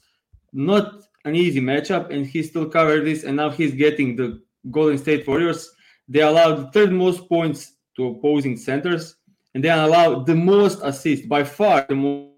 not 0.52 1.02
an 1.24 1.36
easy 1.36 1.60
matchup, 1.60 2.10
and 2.12 2.26
he 2.26 2.42
still 2.42 2.68
covered 2.68 3.04
this. 3.04 3.22
And 3.22 3.36
now 3.36 3.50
he's 3.50 3.74
getting 3.74 4.16
the 4.16 4.42
Golden 4.70 4.98
State 4.98 5.26
Warriors. 5.26 5.70
They 6.08 6.20
allowed 6.20 6.56
the 6.56 6.70
third 6.72 6.92
most 6.92 7.28
points 7.28 7.74
to 7.96 8.08
opposing 8.08 8.56
centers, 8.56 9.16
and 9.54 9.62
they 9.62 9.70
allowed 9.70 10.26
the 10.26 10.34
most 10.34 10.80
assists 10.82 11.26
by 11.26 11.44
far 11.44 11.86
the 11.88 11.94
most 11.94 12.32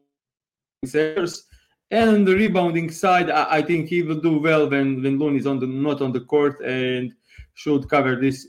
centers. 0.87 1.45
And 1.91 2.11
on 2.11 2.25
the 2.25 2.35
rebounding 2.35 2.91
side, 2.91 3.31
I, 3.31 3.57
I, 3.57 3.63
think 3.63 3.89
he 3.89 4.03
will 4.03 4.21
do 4.21 4.39
well 4.39 4.69
when 4.69 5.03
when 5.03 5.19
Looney 5.19 5.39
is 5.39 5.47
on 5.47 5.61
the 5.61 5.67
not 5.67 6.01
on 6.01 6.13
the 6.13 6.21
court 6.21 6.61
and 6.61 7.13
should 7.55 7.89
cover 7.89 8.17
this 8.17 8.49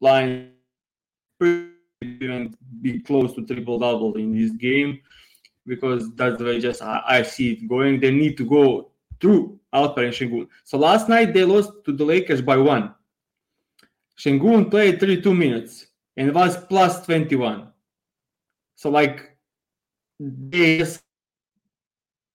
line 0.00 0.52
and 1.40 2.56
be 2.80 3.00
close 3.00 3.34
to 3.34 3.46
triple 3.46 3.78
double 3.78 4.14
in 4.16 4.32
this 4.32 4.50
game 4.52 5.00
because 5.66 6.12
that's 6.14 6.38
the 6.38 6.44
way 6.44 6.60
just 6.60 6.82
I, 6.82 7.02
I, 7.06 7.22
see 7.22 7.52
it 7.52 7.68
going. 7.68 8.00
They 8.00 8.10
need 8.10 8.36
to 8.38 8.44
go 8.44 8.90
through 9.20 9.60
Alperen 9.74 10.10
Sengun. 10.10 10.48
So 10.64 10.78
last 10.78 11.08
night 11.08 11.32
they 11.32 11.44
lost 11.44 11.70
to 11.84 11.92
the 11.92 12.04
Lakers 12.04 12.42
by 12.42 12.56
one. 12.56 12.94
Sengun 14.20 14.70
played 14.70 15.00
32 15.00 15.34
minutes 15.34 15.86
and 16.16 16.34
was 16.34 16.56
plus 16.64 17.06
21. 17.06 17.72
So 18.76 18.90
like 18.90 19.36
they 20.18 20.78
just 20.78 21.02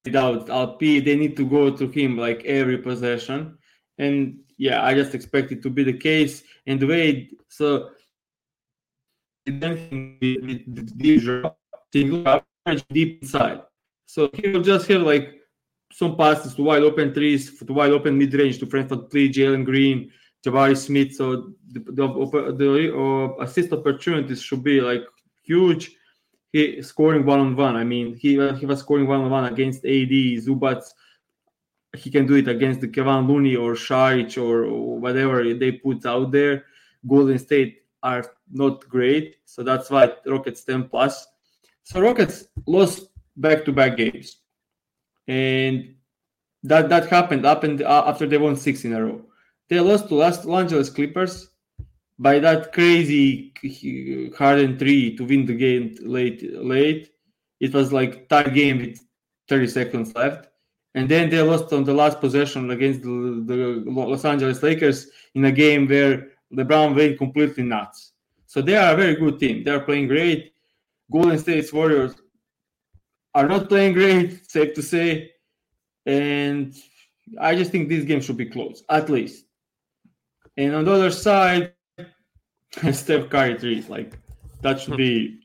without 0.04 0.50
LP, 0.50 1.00
they 1.00 1.15
need 1.15 1.38
to 1.38 1.46
go 1.46 1.70
to 1.70 1.88
him 1.88 2.18
like 2.18 2.44
every 2.46 2.77
possession. 2.80 3.58
And 3.98 4.39
yeah, 4.58 4.84
I 4.84 4.94
just 4.94 5.13
expect 5.13 5.51
it 5.51 5.62
to 5.63 5.70
be 5.70 5.84
the 5.84 5.94
case. 5.94 6.44
And 6.65 6.80
the 6.80 6.88
way 6.88 7.30
so 7.50 7.92
deep 12.89 13.22
inside. 13.22 13.62
So 14.08 14.30
he 14.34 14.50
will 14.50 14.62
just 14.62 14.88
have 14.88 15.01
like 15.01 15.42
some 15.92 16.18
passes 16.18 16.56
to 16.56 16.63
wide 16.63 16.84
open 16.84 17.13
threes, 17.13 17.58
to 17.60 17.74
wide 17.74 17.92
open 17.92 18.18
mid 18.18 18.34
range 18.34 18.60
to 18.60 18.65
Fred 18.65 18.89
VanVleet, 18.89 19.34
Jalen 19.34 19.65
Green, 19.65 20.12
Jabari 20.46 20.78
Smith. 20.78 21.16
So 21.16 21.54
the, 21.72 21.80
the, 21.80 22.56
the 22.58 22.96
uh, 22.96 23.44
assist 23.44 23.74
opportunities 23.74 24.42
should 24.42 24.64
be 24.64 24.80
like 24.80 25.04
huge. 25.44 25.96
He 26.52 26.82
scoring 26.82 27.25
one 27.25 27.40
on 27.40 27.56
one. 27.56 27.75
I 27.75 27.84
mean, 27.84 28.16
he 28.16 28.34
he 28.56 28.66
was 28.66 28.80
scoring 28.80 29.08
one 29.08 29.22
on 29.22 29.30
one 29.30 29.52
against 29.52 29.84
AD, 29.84 30.16
Zubac. 30.46 30.84
He 31.98 32.12
can 32.12 32.28
do 32.28 32.36
it 32.36 32.48
against 32.48 32.82
the 32.82 32.88
Kevin 32.88 33.28
Looney 33.28 33.56
or 33.56 33.74
Saric 33.74 34.38
or 34.42 34.70
whatever 35.00 35.54
they 35.54 35.72
put 35.72 36.06
out 36.06 36.32
there. 36.32 36.66
Golden 37.08 37.40
State 37.40 37.84
are 38.04 38.25
not 38.52 38.88
great. 38.88 39.38
So 39.46 39.64
that's 39.64 39.90
why 39.90 40.14
Rockets 40.25 40.64
10 40.64 40.90
plus. 40.90 41.25
So 41.84 42.02
Rockets 42.02 42.48
lost 42.66 43.10
back 43.38 43.66
to 43.66 43.72
back 43.72 43.98
games. 43.98 44.38
And 45.28 45.96
that 46.64 46.90
that 46.90 47.08
happened 47.08 47.46
happened 47.46 47.82
after 47.82 48.28
they 48.28 48.38
won 48.38 48.56
six 48.56 48.86
in 48.86 48.94
a 48.94 49.04
row. 49.04 49.25
They 49.69 49.79
lost 49.79 50.10
to 50.10 50.15
Los 50.15 50.45
Angeles 50.45 50.89
Clippers 50.89 51.50
by 52.19 52.39
that 52.39 52.72
crazy 52.72 53.53
Harden 54.38 54.77
three 54.77 55.15
to 55.17 55.25
win 55.25 55.45
the 55.45 55.55
game 55.55 55.95
late. 56.01 56.43
Late, 56.53 57.12
it 57.60 57.74
was 57.74 57.91
like 57.91 58.29
tie 58.29 58.43
game 58.43 58.79
with 58.79 59.00
30 59.50 59.67
seconds 59.67 60.15
left, 60.15 60.48
and 60.93 61.10
then 61.10 61.29
they 61.29 61.41
lost 61.41 61.74
on 61.74 61.84
the 61.84 61.93
last 61.93 62.19
possession 62.19 62.72
against 62.72 63.01
the, 63.01 63.43
the 63.45 63.84
Los 63.91 64.25
Angeles 64.25 64.62
Lakers 64.62 65.10
in 65.34 65.45
a 65.45 65.51
game 65.51 65.88
where 65.88 66.31
LeBron 66.53 66.95
went 66.95 67.17
completely 67.17 67.63
nuts. 67.63 68.13
So 68.45 68.62
they 68.62 68.75
are 68.75 68.93
a 68.93 68.98
very 68.98 69.15
good 69.15 69.39
team. 69.39 69.63
They 69.63 69.72
are 69.72 69.81
playing 69.81 70.07
great. 70.07 70.53
Golden 71.12 71.38
State 71.38 71.72
Warriors 71.74 72.15
are 73.34 73.48
not 73.48 73.67
playing 73.67 73.93
great, 73.93 74.50
safe 74.50 74.74
to 74.75 74.81
say. 74.81 75.31
And 76.05 76.74
I 77.39 77.55
just 77.55 77.72
think 77.72 77.89
this 77.89 78.05
game 78.05 78.22
should 78.22 78.38
be 78.38 78.45
close, 78.45 78.84
at 78.89 79.10
least. 79.10 79.45
And 80.57 80.75
on 80.75 80.85
the 80.85 80.91
other 80.91 81.12
side, 81.12 81.74
Steph 82.91 83.29
Curry 83.29 83.57
threes, 83.57 83.89
like 83.89 84.17
that 84.62 84.79
should 84.79 84.93
hmm. 84.93 84.97
be 84.97 85.39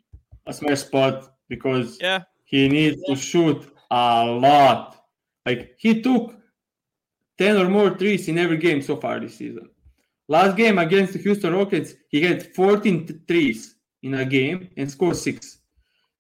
a 0.46 0.52
smash 0.52 0.80
spot 0.80 1.34
because 1.48 1.98
yeah. 2.00 2.20
he 2.44 2.68
needs 2.68 3.02
yeah. 3.06 3.14
to 3.14 3.20
shoot 3.20 3.72
a 3.90 4.24
lot. 4.24 5.04
Like 5.46 5.74
he 5.78 6.02
took 6.02 6.36
10 7.38 7.56
or 7.56 7.68
more 7.68 7.96
threes 7.96 8.28
in 8.28 8.38
every 8.38 8.58
game 8.58 8.82
so 8.82 8.96
far 8.96 9.18
this 9.20 9.36
season. 9.36 9.68
Last 10.28 10.56
game 10.56 10.78
against 10.78 11.14
the 11.14 11.18
Houston 11.20 11.54
Rockets, 11.54 11.94
he 12.08 12.22
had 12.22 12.54
14 12.54 13.24
threes 13.26 13.74
in 14.02 14.14
a 14.14 14.24
game 14.24 14.70
and 14.76 14.88
scored 14.90 15.16
six. 15.16 15.58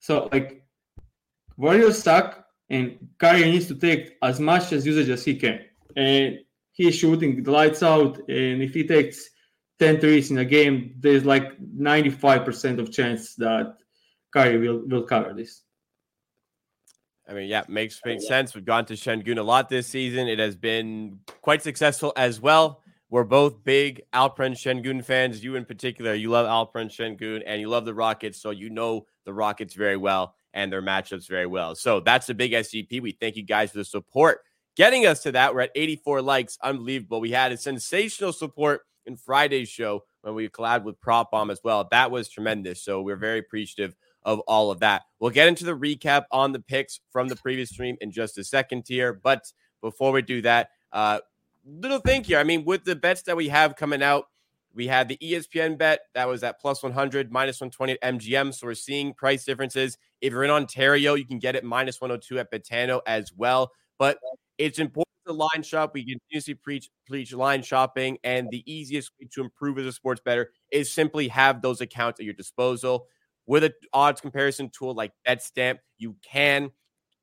So 0.00 0.28
like 0.32 0.64
Warriors 1.56 2.02
suck, 2.02 2.46
and 2.70 2.96
Curry 3.18 3.42
needs 3.50 3.66
to 3.66 3.74
take 3.74 4.16
as 4.22 4.40
much 4.40 4.72
as 4.72 4.86
usage 4.86 5.10
as 5.10 5.24
he 5.24 5.34
can. 5.34 5.60
And 5.94 6.38
he's 6.80 6.94
shooting 6.94 7.42
the 7.42 7.50
lights 7.50 7.82
out. 7.82 8.16
And 8.30 8.62
if 8.62 8.72
he 8.72 8.86
takes 8.86 9.28
10 9.80 10.00
threes 10.00 10.30
in 10.30 10.38
a 10.38 10.46
game, 10.46 10.94
there's 10.98 11.26
like 11.26 11.58
95% 11.60 12.78
of 12.78 12.90
chance 12.90 13.34
that 13.34 13.76
Curry 14.32 14.56
will, 14.56 14.82
will 14.86 15.02
cover 15.02 15.34
this. 15.34 15.62
I 17.28 17.34
mean, 17.34 17.48
yeah, 17.48 17.64
makes 17.68 18.00
oh, 18.04 18.08
makes 18.08 18.26
sense. 18.26 18.54
We've 18.54 18.64
gone 18.64 18.86
to 18.86 18.94
Sengun 18.94 19.38
a 19.38 19.42
lot 19.42 19.68
this 19.68 19.88
season. 19.88 20.26
It 20.26 20.38
has 20.38 20.56
been 20.56 21.20
quite 21.42 21.62
successful 21.62 22.14
as 22.16 22.40
well. 22.40 22.80
We're 23.10 23.24
both 23.24 23.62
big 23.62 24.00
Alperen 24.14 24.52
Sengun 24.52 25.04
fans. 25.04 25.44
You 25.44 25.56
in 25.56 25.66
particular, 25.66 26.14
you 26.14 26.30
love 26.30 26.46
Alperen 26.46 26.88
Sengun 26.88 27.42
and 27.46 27.60
you 27.60 27.68
love 27.68 27.84
the 27.84 27.94
Rockets, 27.94 28.40
so 28.40 28.50
you 28.50 28.70
know 28.70 29.06
the 29.26 29.34
Rockets 29.34 29.74
very 29.74 29.98
well 29.98 30.34
and 30.54 30.72
their 30.72 30.82
matchups 30.82 31.28
very 31.28 31.46
well. 31.46 31.74
So 31.74 32.00
that's 32.00 32.26
the 32.26 32.34
big 32.34 32.52
SGP. 32.52 33.02
We 33.02 33.12
thank 33.12 33.36
you 33.36 33.42
guys 33.42 33.70
for 33.70 33.78
the 33.78 33.84
support. 33.84 34.40
Getting 34.76 35.06
us 35.06 35.22
to 35.24 35.32
that, 35.32 35.54
we're 35.54 35.62
at 35.62 35.70
84 35.74 36.22
likes. 36.22 36.58
Unbelievable. 36.62 37.20
We 37.20 37.32
had 37.32 37.52
a 37.52 37.56
sensational 37.56 38.32
support 38.32 38.82
in 39.06 39.16
Friday's 39.16 39.68
show 39.68 40.04
when 40.22 40.34
we 40.34 40.48
collabed 40.48 40.84
with 40.84 41.00
Prop 41.00 41.30
Bomb 41.30 41.50
as 41.50 41.60
well. 41.64 41.88
That 41.90 42.10
was 42.10 42.28
tremendous. 42.28 42.82
So 42.82 43.02
we're 43.02 43.16
very 43.16 43.38
appreciative 43.38 43.94
of 44.22 44.40
all 44.40 44.70
of 44.70 44.80
that. 44.80 45.02
We'll 45.18 45.30
get 45.30 45.48
into 45.48 45.64
the 45.64 45.76
recap 45.76 46.24
on 46.30 46.52
the 46.52 46.60
picks 46.60 47.00
from 47.10 47.28
the 47.28 47.36
previous 47.36 47.70
stream 47.70 47.96
in 48.00 48.10
just 48.10 48.38
a 48.38 48.44
second 48.44 48.84
here. 48.86 49.12
But 49.12 49.52
before 49.80 50.12
we 50.12 50.22
do 50.22 50.42
that, 50.42 50.70
uh, 50.92 51.20
little 51.64 52.00
thing 52.00 52.24
here. 52.24 52.38
I 52.38 52.44
mean, 52.44 52.64
with 52.64 52.84
the 52.84 52.96
bets 52.96 53.22
that 53.22 53.36
we 53.36 53.48
have 53.48 53.76
coming 53.76 54.02
out, 54.02 54.26
we 54.72 54.86
had 54.86 55.08
the 55.08 55.18
ESPN 55.20 55.78
bet 55.78 56.00
that 56.14 56.28
was 56.28 56.44
at 56.44 56.60
plus 56.60 56.82
100, 56.82 57.32
minus 57.32 57.60
120 57.60 57.92
at 58.00 58.02
MGM. 58.02 58.54
So 58.54 58.68
we're 58.68 58.74
seeing 58.74 59.14
price 59.14 59.44
differences. 59.44 59.98
If 60.20 60.32
you're 60.32 60.44
in 60.44 60.50
Ontario, 60.50 61.14
you 61.14 61.26
can 61.26 61.38
get 61.38 61.56
it 61.56 61.64
minus 61.64 62.00
102 62.00 62.38
at 62.38 62.52
Betano 62.52 63.00
as 63.06 63.32
well. 63.36 63.72
But 63.98 64.18
it's 64.60 64.78
important 64.78 65.08
to 65.26 65.32
line 65.32 65.62
shop. 65.62 65.92
We 65.94 66.04
continuously 66.04 66.54
preach 66.54 66.90
preach 67.06 67.32
line 67.32 67.62
shopping, 67.62 68.18
and 68.22 68.48
the 68.50 68.62
easiest 68.70 69.10
way 69.18 69.26
to 69.32 69.40
improve 69.40 69.78
as 69.78 69.86
a 69.86 69.92
sports 69.92 70.20
better 70.22 70.50
is 70.70 70.92
simply 70.92 71.28
have 71.28 71.62
those 71.62 71.80
accounts 71.80 72.20
at 72.20 72.26
your 72.26 72.34
disposal. 72.34 73.06
With 73.46 73.64
an 73.64 73.72
odds 73.92 74.20
comparison 74.20 74.70
tool 74.70 74.94
like 74.94 75.12
BetStamp, 75.26 75.78
you 75.98 76.14
can 76.22 76.70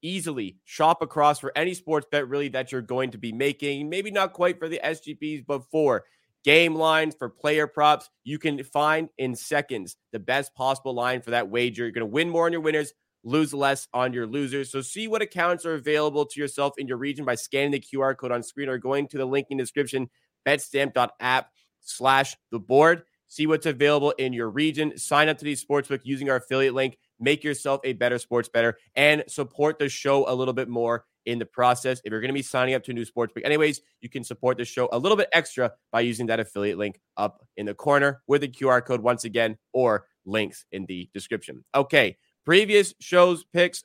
easily 0.02 0.58
shop 0.66 1.02
across 1.02 1.40
for 1.40 1.52
any 1.56 1.74
sports 1.74 2.08
bet 2.12 2.28
really 2.28 2.50
that 2.50 2.72
you're 2.72 2.82
going 2.82 3.12
to 3.12 3.18
be 3.18 3.32
making. 3.32 3.88
Maybe 3.88 4.12
not 4.12 4.34
quite 4.34 4.60
for 4.60 4.68
the 4.68 4.82
SGPs, 4.84 5.46
but 5.46 5.64
for 5.72 6.04
game 6.44 6.76
lines, 6.76 7.16
for 7.18 7.30
player 7.30 7.68
props, 7.68 8.10
you 8.24 8.40
can 8.40 8.62
find 8.64 9.10
in 9.18 9.36
seconds 9.36 9.96
the 10.12 10.20
best 10.20 10.56
possible 10.56 10.94
line 10.94 11.22
for 11.22 11.32
that 11.32 11.50
wager. 11.50 11.84
You're 11.84 11.92
going 11.92 12.08
to 12.08 12.14
win 12.14 12.30
more 12.30 12.46
on 12.46 12.52
your 12.52 12.62
winners, 12.62 12.94
lose 13.24 13.54
less 13.54 13.88
on 13.94 14.14
your 14.14 14.28
losers. 14.28 14.72
So 14.72 14.82
see 14.82 15.08
what 15.08 15.22
accounts 15.22 15.66
are 15.66 15.74
available 15.74 16.26
to 16.26 16.40
yourself 16.40 16.74
in 16.78 16.88
your 16.88 16.98
region 16.98 17.26
by 17.26 17.36
scanning 17.36 17.72
the 17.72 17.80
QR 17.80 18.16
code 18.16 18.32
on 18.32 18.44
screen 18.44 18.70
or 18.70 18.78
going 18.78 19.08
to 19.10 19.18
the 19.18 19.26
link 19.26 19.48
in 19.50 19.58
the 19.58 19.64
description, 19.64 20.10
betstamp.app 20.46 21.50
slash 21.82 22.36
the 22.52 22.60
board. 22.60 23.04
See 23.28 23.48
what's 23.48 23.66
available 23.66 24.12
in 24.12 24.32
your 24.32 24.50
region. 24.50 24.98
Sign 24.98 25.28
up 25.28 25.38
to 25.40 25.46
these 25.46 25.64
sportsbook 25.64 26.02
using 26.04 26.30
our 26.30 26.38
affiliate 26.38 26.74
link 26.74 26.98
make 27.20 27.44
yourself 27.44 27.82
a 27.84 27.94
better 27.94 28.20
sports 28.20 28.50
better 28.50 28.78
and 28.96 29.24
support 29.28 29.80
the 29.80 29.90
show 29.90 30.30
a 30.30 30.34
little 30.34 30.54
bit 30.54 30.70
more 30.70 31.06
in 31.26 31.40
the 31.40 31.46
process. 31.46 32.00
If 32.06 32.12
you're 32.12 32.22
going 32.22 32.30
to 32.30 32.34
be 32.34 32.42
signing 32.42 32.74
up 32.74 32.84
to 32.84 32.92
a 32.92 32.94
new 32.94 33.06
sports 33.06 33.34
book, 33.34 33.44
anyways, 33.46 33.82
you 34.02 34.10
can 34.10 34.24
support 34.24 34.58
the 34.58 34.66
show 34.66 34.88
a 34.92 35.00
little 35.00 35.18
bit 35.18 35.30
extra 35.34 35.74
by 35.92 36.02
using 36.02 36.28
that 36.28 36.40
affiliate 36.40 36.78
link 36.78 37.00
up 37.18 37.46
in 37.58 37.66
the 37.66 37.74
corner 37.74 38.22
with 38.28 38.42
the 38.42 38.48
QR 38.48 38.84
code 38.86 39.02
once 39.02 39.26
again, 39.26 39.58
or 39.74 40.06
links 40.26 40.66
in 40.72 40.86
the 40.86 41.10
description. 41.14 41.64
Okay, 41.76 42.18
previous 42.48 42.94
shows 43.02 43.44
picks 43.44 43.84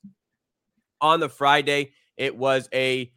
on 1.00 1.18
the 1.18 1.28
Friday. 1.28 1.90
It 2.16 2.36
was 2.36 2.68
a 2.72 3.10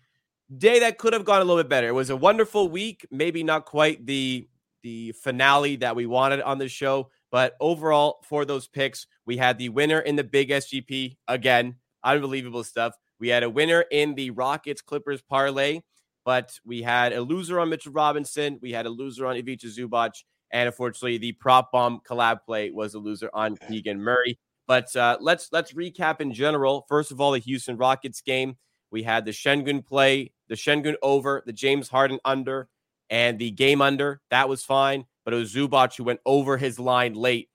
day 0.57 0.79
that 0.79 0.97
could 0.97 1.13
have 1.13 1.23
gone 1.23 1.39
a 1.39 1.45
little 1.45 1.61
bit 1.61 1.69
better. 1.69 1.87
It 1.87 1.93
was 1.93 2.09
a 2.09 2.15
wonderful 2.15 2.67
week, 2.67 3.05
maybe 3.11 3.43
not 3.43 3.65
quite 3.65 4.07
the 4.07 4.47
the 4.81 5.11
finale 5.11 5.75
that 5.75 5.95
we 5.95 6.07
wanted 6.07 6.41
on 6.41 6.57
the 6.57 6.67
show, 6.67 7.09
but 7.31 7.55
overall, 7.59 8.21
for 8.23 8.43
those 8.43 8.67
picks, 8.67 9.05
we 9.27 9.37
had 9.37 9.59
the 9.59 9.69
winner 9.69 9.99
in 9.99 10.15
the 10.15 10.23
big 10.23 10.49
SGP 10.49 11.17
again. 11.27 11.75
Unbelievable 12.03 12.63
stuff. 12.63 12.95
We 13.19 13.27
had 13.29 13.43
a 13.43 13.49
winner 13.49 13.85
in 13.91 14.15
the 14.15 14.31
Rockets 14.31 14.81
Clippers 14.81 15.21
parlay, 15.21 15.81
but 16.23 16.59
we 16.65 16.81
had 16.81 17.13
a 17.13 17.21
loser 17.21 17.59
on 17.59 17.69
Mitchell 17.69 17.93
Robinson. 17.93 18.57
We 18.63 18.71
had 18.71 18.87
a 18.87 18.91
loser 18.91 19.27
on 19.27 19.37
Ivica 19.37 19.67
Zubac. 19.67 20.23
And 20.51 20.67
unfortunately, 20.67 21.17
the 21.17 21.33
prop 21.33 21.71
bomb 21.71 21.99
collab 22.07 22.39
play 22.45 22.71
was 22.71 22.93
a 22.93 22.99
loser 22.99 23.29
on 23.33 23.57
Keegan 23.57 23.99
Murray. 23.99 24.39
But 24.67 24.95
uh, 24.95 25.17
let's 25.21 25.49
let's 25.51 25.73
recap 25.73 26.21
in 26.21 26.33
general. 26.33 26.85
First 26.87 27.11
of 27.11 27.21
all, 27.21 27.31
the 27.31 27.39
Houston 27.39 27.77
Rockets 27.77 28.21
game. 28.21 28.57
We 28.91 29.03
had 29.03 29.25
the 29.25 29.31
Sengun 29.31 29.85
play, 29.85 30.31
the 30.47 30.55
Sengun 30.55 30.95
over, 31.01 31.43
the 31.45 31.53
James 31.53 31.89
Harden 31.89 32.19
under, 32.23 32.69
and 33.09 33.37
the 33.37 33.51
game 33.51 33.81
under. 33.81 34.21
That 34.29 34.49
was 34.49 34.63
fine. 34.63 35.05
But 35.23 35.33
it 35.33 35.37
was 35.37 35.53
Zubac 35.53 35.97
who 35.97 36.03
went 36.03 36.21
over 36.25 36.57
his 36.57 36.79
line 36.79 37.13
late. 37.13 37.49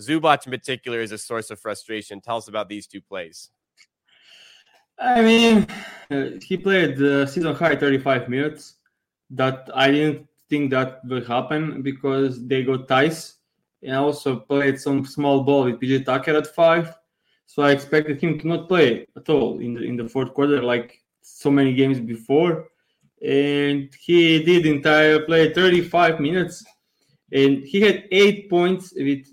Zubac 0.00 0.46
in 0.46 0.52
particular 0.52 1.00
is 1.00 1.12
a 1.12 1.18
source 1.18 1.50
of 1.50 1.60
frustration. 1.60 2.20
Tell 2.20 2.38
us 2.38 2.48
about 2.48 2.68
these 2.68 2.86
two 2.86 3.00
plays. 3.00 3.50
I 4.98 5.22
mean, 5.22 5.66
he 6.42 6.56
played 6.56 6.96
the 6.96 7.26
season 7.26 7.54
high 7.54 7.76
35 7.76 8.28
minutes. 8.28 8.74
That 9.30 9.70
I 9.74 9.90
didn't 9.90 10.26
think 10.48 10.70
that 10.70 11.04
will 11.04 11.24
happen 11.24 11.82
because 11.82 12.44
they 12.46 12.64
got 12.64 12.88
ties 12.88 13.36
and 13.82 13.96
also 13.96 14.36
played 14.36 14.80
some 14.80 15.04
small 15.04 15.42
ball 15.42 15.64
with 15.64 15.80
PJ 15.80 16.04
Tucker 16.04 16.36
at 16.36 16.54
five. 16.54 16.94
So 17.46 17.62
I 17.62 17.72
expected 17.72 18.20
him 18.20 18.38
to 18.38 18.46
not 18.46 18.68
play 18.68 19.06
at 19.16 19.28
all 19.28 19.58
in 19.58 19.74
the 19.74 19.82
in 19.82 19.96
the 19.96 20.08
fourth 20.08 20.34
quarter, 20.34 20.62
like 20.62 21.02
so 21.22 21.50
many 21.50 21.74
games 21.74 21.98
before. 21.98 22.68
And 23.22 23.92
he 24.00 24.42
did 24.42 24.66
entire 24.66 25.20
play 25.20 25.52
35 25.52 26.20
minutes, 26.20 26.64
and 27.32 27.62
he 27.64 27.80
had 27.80 28.04
eight 28.10 28.48
points 28.48 28.92
with 28.96 29.26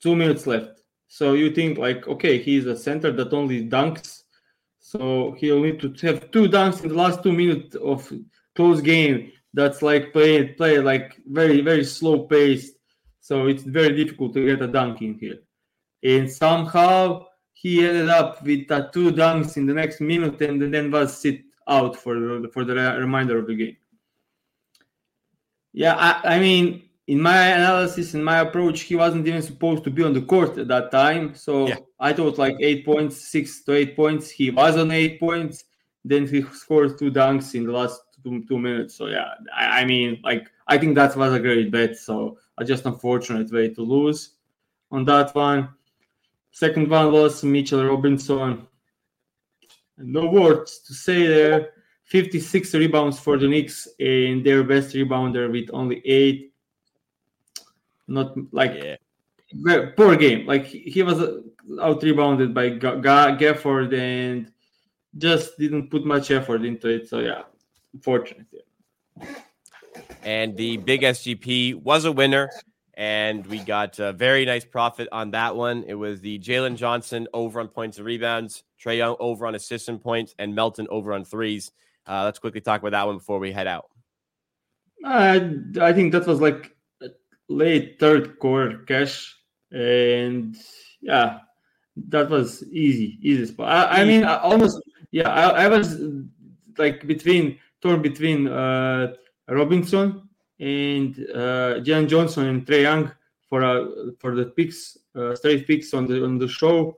two 0.00 0.14
minutes 0.14 0.46
left. 0.46 0.82
So 1.08 1.32
you 1.32 1.50
think 1.50 1.78
like, 1.78 2.06
okay, 2.08 2.38
he's 2.38 2.66
a 2.66 2.76
center 2.76 3.10
that 3.12 3.32
only 3.32 3.68
dunks, 3.68 4.22
so 4.78 5.32
he'll 5.38 5.60
need 5.60 5.80
to 5.80 6.06
have 6.06 6.30
two 6.30 6.48
dunks 6.48 6.82
in 6.82 6.88
the 6.90 6.94
last 6.94 7.22
two 7.22 7.32
minutes 7.32 7.74
of 7.76 8.12
close 8.54 8.80
game. 8.80 9.32
That's 9.54 9.82
like 9.82 10.12
play 10.12 10.48
play 10.48 10.78
like 10.78 11.16
very 11.26 11.60
very 11.60 11.84
slow 11.84 12.20
paced 12.20 12.76
so 13.22 13.46
it's 13.46 13.62
very 13.62 13.96
difficult 13.96 14.34
to 14.34 14.44
get 14.44 14.60
a 14.60 14.66
dunk 14.66 15.00
in 15.00 15.14
here. 15.14 15.38
And 16.02 16.30
somehow 16.30 17.26
he 17.52 17.86
ended 17.86 18.08
up 18.08 18.42
with 18.42 18.70
uh, 18.70 18.88
two 18.88 19.12
dunks 19.12 19.56
in 19.56 19.64
the 19.64 19.72
next 19.72 20.00
minute 20.00 20.42
and 20.42 20.60
then 20.74 20.90
was 20.90 21.16
sit 21.16 21.40
out 21.68 21.96
for 21.96 22.18
the, 22.18 22.50
for 22.52 22.64
the 22.64 22.74
remainder 22.74 23.38
of 23.38 23.46
the 23.46 23.54
game. 23.54 23.76
Yeah, 25.72 25.94
I, 25.94 26.34
I 26.34 26.38
mean, 26.40 26.82
in 27.06 27.20
my 27.20 27.46
analysis, 27.46 28.14
in 28.14 28.24
my 28.24 28.40
approach, 28.40 28.80
he 28.82 28.96
wasn't 28.96 29.28
even 29.28 29.40
supposed 29.40 29.84
to 29.84 29.90
be 29.90 30.02
on 30.02 30.14
the 30.14 30.22
court 30.22 30.58
at 30.58 30.66
that 30.66 30.90
time. 30.90 31.36
So 31.36 31.68
yeah. 31.68 31.76
I 32.00 32.12
thought 32.12 32.38
like 32.38 32.56
eight 32.58 32.84
points, 32.84 33.16
six 33.28 33.62
to 33.64 33.74
eight 33.74 33.94
points. 33.94 34.30
He 34.30 34.50
was 34.50 34.76
on 34.76 34.90
eight 34.90 35.20
points. 35.20 35.64
Then 36.04 36.26
he 36.26 36.42
scored 36.42 36.98
two 36.98 37.12
dunks 37.12 37.54
in 37.54 37.66
the 37.66 37.72
last 37.72 38.00
two, 38.24 38.44
two 38.48 38.58
minutes. 38.58 38.96
So 38.96 39.06
yeah, 39.06 39.34
I, 39.56 39.82
I 39.82 39.84
mean, 39.84 40.20
like 40.24 40.50
I 40.72 40.78
think 40.78 40.94
that 40.94 41.14
was 41.16 41.34
a 41.34 41.38
great 41.38 41.70
bet. 41.70 41.96
So 41.98 42.38
just 42.64 42.86
unfortunate 42.86 43.52
way 43.52 43.68
to 43.74 43.82
lose 43.82 44.36
on 44.90 45.04
that 45.04 45.34
one. 45.34 45.68
Second 46.50 46.88
one 46.88 47.12
was 47.12 47.44
Mitchell 47.44 47.84
Robinson. 47.84 48.66
No 49.98 50.30
words 50.30 50.78
to 50.86 50.94
say 50.94 51.26
there. 51.26 51.72
56 52.04 52.74
rebounds 52.74 53.18
for 53.20 53.36
the 53.36 53.48
Knicks 53.48 53.86
and 54.00 54.44
their 54.44 54.64
best 54.64 54.94
rebounder 54.94 55.52
with 55.52 55.68
only 55.74 56.00
eight. 56.06 56.54
Not 58.08 58.32
like 58.52 58.72
yeah. 58.74 59.86
poor 59.94 60.16
game. 60.16 60.46
Like 60.46 60.64
he 60.64 61.02
was 61.02 61.20
uh, 61.20 61.40
out 61.82 62.02
rebounded 62.02 62.54
by 62.54 62.70
Gafford 62.70 63.92
and 63.92 64.50
just 65.18 65.58
didn't 65.58 65.90
put 65.90 66.06
much 66.06 66.30
effort 66.30 66.64
into 66.64 66.88
it. 66.88 67.08
So 67.10 67.18
yeah, 67.18 67.42
unfortunate. 67.92 68.46
Yeah. 68.52 69.26
And 70.22 70.56
the 70.56 70.76
big 70.78 71.02
SGP 71.02 71.82
was 71.82 72.04
a 72.04 72.12
winner. 72.12 72.50
And 72.94 73.46
we 73.46 73.58
got 73.58 73.98
a 73.98 74.12
very 74.12 74.44
nice 74.44 74.64
profit 74.64 75.08
on 75.12 75.30
that 75.30 75.56
one. 75.56 75.84
It 75.86 75.94
was 75.94 76.20
the 76.20 76.38
Jalen 76.38 76.76
Johnson 76.76 77.26
over 77.32 77.60
on 77.60 77.68
points 77.68 77.96
and 77.96 78.06
rebounds, 78.06 78.64
Trae 78.82 78.98
Young 78.98 79.16
over 79.18 79.46
on 79.46 79.54
assists 79.54 79.88
and 79.88 80.00
points, 80.00 80.34
and 80.38 80.54
Melton 80.54 80.86
over 80.90 81.14
on 81.14 81.24
threes. 81.24 81.72
Uh, 82.06 82.24
let's 82.24 82.38
quickly 82.38 82.60
talk 82.60 82.80
about 82.80 82.92
that 82.92 83.06
one 83.06 83.16
before 83.16 83.38
we 83.38 83.50
head 83.50 83.66
out. 83.66 83.86
Uh, 85.04 85.40
I 85.80 85.92
think 85.92 86.12
that 86.12 86.26
was 86.26 86.40
like 86.40 86.76
late 87.48 87.98
third 87.98 88.38
quarter 88.38 88.78
cash, 88.84 89.36
and 89.70 90.56
yeah, 91.00 91.40
that 92.08 92.28
was 92.28 92.62
easy, 92.64 93.18
easy 93.22 93.46
spot. 93.46 93.68
I, 93.68 94.02
I 94.02 94.04
mean, 94.04 94.24
I 94.24 94.38
almost 94.38 94.80
yeah, 95.10 95.28
I, 95.28 95.64
I 95.64 95.68
was 95.68 96.00
like 96.78 97.06
between 97.06 97.58
torn 97.80 98.02
between 98.02 98.48
uh, 98.48 99.14
Robinson 99.48 100.28
and 100.60 101.26
uh, 101.34 101.80
Jan 101.80 102.08
Johnson 102.08 102.46
and 102.46 102.66
Trae 102.66 102.82
Young 102.82 103.12
for 103.48 103.64
uh, 103.64 104.12
for 104.18 104.34
the 104.34 104.46
picks, 104.46 104.96
uh, 105.14 105.34
straight 105.34 105.66
picks 105.66 105.92
on 105.94 106.06
the 106.06 106.24
on 106.24 106.38
the 106.38 106.48
show. 106.48 106.96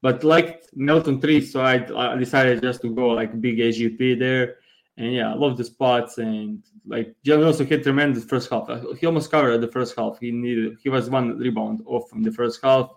But 0.00 0.24
liked 0.24 0.70
Melton 0.74 1.20
three, 1.20 1.40
so 1.40 1.60
I, 1.60 1.74
I 1.96 2.16
decided 2.16 2.60
just 2.60 2.82
to 2.82 2.92
go 2.92 3.08
like 3.08 3.40
big 3.40 3.58
SGP 3.58 4.18
there. 4.18 4.56
And 4.96 5.12
yeah, 5.12 5.30
I 5.30 5.34
love 5.34 5.56
the 5.56 5.64
spots 5.64 6.18
and 6.18 6.62
like 6.86 7.14
Jalen 7.24 7.46
also 7.46 7.64
hit 7.64 7.82
tremendous 7.82 8.24
first 8.24 8.50
half. 8.50 8.68
He 8.98 9.06
almost 9.06 9.30
covered 9.30 9.58
the 9.60 9.68
first 9.68 9.94
half. 9.96 10.18
He 10.18 10.32
needed 10.32 10.76
he 10.82 10.88
was 10.88 11.08
one 11.08 11.38
rebound 11.38 11.82
off 11.86 12.10
from 12.10 12.22
the 12.22 12.32
first 12.32 12.60
half. 12.62 12.90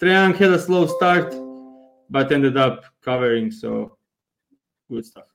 Trae 0.00 0.10
Young 0.10 0.34
had 0.34 0.50
a 0.50 0.58
slow 0.58 0.86
start, 0.86 1.34
but 2.10 2.30
ended 2.30 2.56
up 2.56 2.84
covering. 3.00 3.50
So 3.50 3.96
good 4.90 5.06
stuff. 5.06 5.33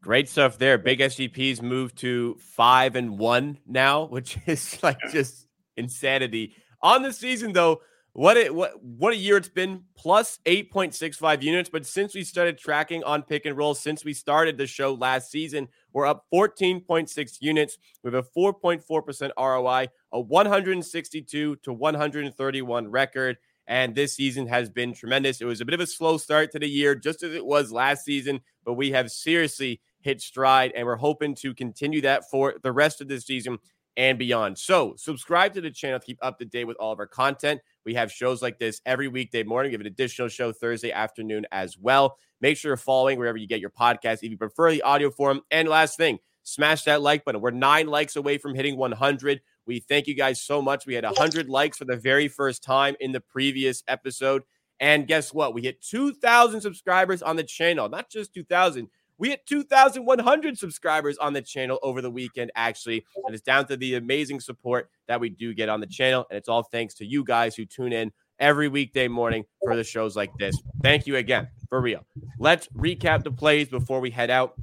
Great 0.00 0.28
stuff 0.28 0.58
there. 0.58 0.78
Big 0.78 1.00
SGPs 1.00 1.62
moved 1.62 1.98
to 1.98 2.36
five 2.40 2.96
and 2.96 3.18
one 3.18 3.58
now, 3.66 4.04
which 4.10 4.38
is 4.46 4.82
like 4.82 4.98
just 5.10 5.46
insanity. 5.76 6.54
On 6.82 7.02
the 7.02 7.12
season, 7.12 7.52
though, 7.52 7.80
what 8.12 8.36
it 8.36 8.52
what 8.54 8.82
what 8.82 9.12
a 9.12 9.16
year 9.16 9.36
it's 9.36 9.48
been 9.48 9.84
plus 9.96 10.40
8.65 10.44 11.42
units. 11.42 11.68
But 11.68 11.86
since 11.86 12.14
we 12.14 12.24
started 12.24 12.58
tracking 12.58 13.04
on 13.04 13.22
pick 13.22 13.46
and 13.46 13.56
roll, 13.56 13.74
since 13.74 14.04
we 14.04 14.12
started 14.12 14.58
the 14.58 14.66
show 14.66 14.94
last 14.94 15.30
season, 15.30 15.68
we're 15.92 16.06
up 16.06 16.26
14.6 16.32 17.36
units 17.40 17.78
with 18.02 18.14
a 18.14 18.24
4.4% 18.36 19.30
ROI, 19.38 19.86
a 20.12 20.20
162 20.20 21.56
to 21.56 21.72
131 21.72 22.88
record. 22.88 23.36
And 23.68 23.94
this 23.94 24.14
season 24.14 24.46
has 24.46 24.70
been 24.70 24.94
tremendous. 24.94 25.40
It 25.40 25.44
was 25.44 25.60
a 25.60 25.64
bit 25.64 25.74
of 25.74 25.80
a 25.80 25.86
slow 25.86 26.16
start 26.16 26.50
to 26.52 26.58
the 26.58 26.68
year, 26.68 26.94
just 26.94 27.22
as 27.22 27.34
it 27.34 27.44
was 27.44 27.70
last 27.70 28.04
season, 28.04 28.40
but 28.64 28.74
we 28.74 28.90
have 28.92 29.10
seriously 29.10 29.80
hit 30.00 30.22
stride, 30.22 30.72
and 30.74 30.86
we're 30.86 30.96
hoping 30.96 31.34
to 31.36 31.54
continue 31.54 32.00
that 32.00 32.28
for 32.30 32.54
the 32.62 32.72
rest 32.72 33.00
of 33.02 33.08
this 33.08 33.26
season 33.26 33.58
and 33.96 34.18
beyond. 34.18 34.56
So, 34.56 34.94
subscribe 34.96 35.52
to 35.54 35.60
the 35.60 35.70
channel 35.70 36.00
to 36.00 36.06
keep 36.06 36.18
up 36.22 36.38
to 36.38 36.46
date 36.46 36.64
with 36.64 36.78
all 36.78 36.92
of 36.92 36.98
our 36.98 37.06
content. 37.06 37.60
We 37.84 37.94
have 37.94 38.10
shows 38.10 38.40
like 38.40 38.58
this 38.58 38.80
every 38.86 39.08
weekday 39.08 39.42
morning. 39.42 39.70
We 39.70 39.74
have 39.74 39.82
an 39.82 39.86
additional 39.86 40.28
show 40.28 40.50
Thursday 40.52 40.92
afternoon 40.92 41.46
as 41.52 41.76
well. 41.76 42.16
Make 42.40 42.56
sure 42.56 42.70
you're 42.70 42.76
following 42.76 43.18
wherever 43.18 43.36
you 43.36 43.48
get 43.48 43.60
your 43.60 43.70
podcast 43.70 44.22
if 44.22 44.30
you 44.30 44.38
prefer 44.38 44.70
the 44.70 44.82
audio 44.82 45.10
form. 45.10 45.42
And 45.50 45.68
last 45.68 45.96
thing, 45.96 46.20
smash 46.44 46.84
that 46.84 47.02
like 47.02 47.24
button. 47.24 47.40
We're 47.40 47.50
nine 47.50 47.88
likes 47.88 48.16
away 48.16 48.38
from 48.38 48.54
hitting 48.54 48.76
100. 48.76 49.40
We 49.68 49.80
thank 49.80 50.06
you 50.06 50.14
guys 50.14 50.40
so 50.40 50.62
much. 50.62 50.86
We 50.86 50.94
had 50.94 51.04
100 51.04 51.50
likes 51.50 51.76
for 51.76 51.84
the 51.84 51.96
very 51.96 52.26
first 52.26 52.64
time 52.64 52.96
in 53.00 53.12
the 53.12 53.20
previous 53.20 53.84
episode. 53.86 54.42
And 54.80 55.06
guess 55.06 55.34
what? 55.34 55.52
We 55.52 55.60
hit 55.60 55.82
2,000 55.82 56.62
subscribers 56.62 57.20
on 57.20 57.36
the 57.36 57.44
channel. 57.44 57.88
Not 57.88 58.08
just 58.08 58.32
2,000, 58.32 58.88
we 59.18 59.28
hit 59.28 59.44
2,100 59.46 60.56
subscribers 60.56 61.18
on 61.18 61.34
the 61.34 61.42
channel 61.42 61.78
over 61.82 62.00
the 62.00 62.10
weekend, 62.10 62.50
actually. 62.54 63.04
And 63.26 63.34
it's 63.34 63.42
down 63.42 63.66
to 63.66 63.76
the 63.76 63.96
amazing 63.96 64.40
support 64.40 64.88
that 65.06 65.20
we 65.20 65.28
do 65.28 65.52
get 65.52 65.68
on 65.68 65.80
the 65.80 65.86
channel. 65.86 66.24
And 66.30 66.38
it's 66.38 66.48
all 66.48 66.62
thanks 66.62 66.94
to 66.94 67.04
you 67.04 67.22
guys 67.22 67.54
who 67.54 67.66
tune 67.66 67.92
in 67.92 68.10
every 68.38 68.68
weekday 68.68 69.08
morning 69.08 69.44
for 69.64 69.76
the 69.76 69.84
shows 69.84 70.16
like 70.16 70.30
this. 70.38 70.56
Thank 70.82 71.06
you 71.06 71.16
again, 71.16 71.48
for 71.68 71.80
real. 71.80 72.06
Let's 72.38 72.68
recap 72.68 73.22
the 73.24 73.32
plays 73.32 73.68
before 73.68 74.00
we 74.00 74.10
head 74.10 74.30
out 74.30 74.54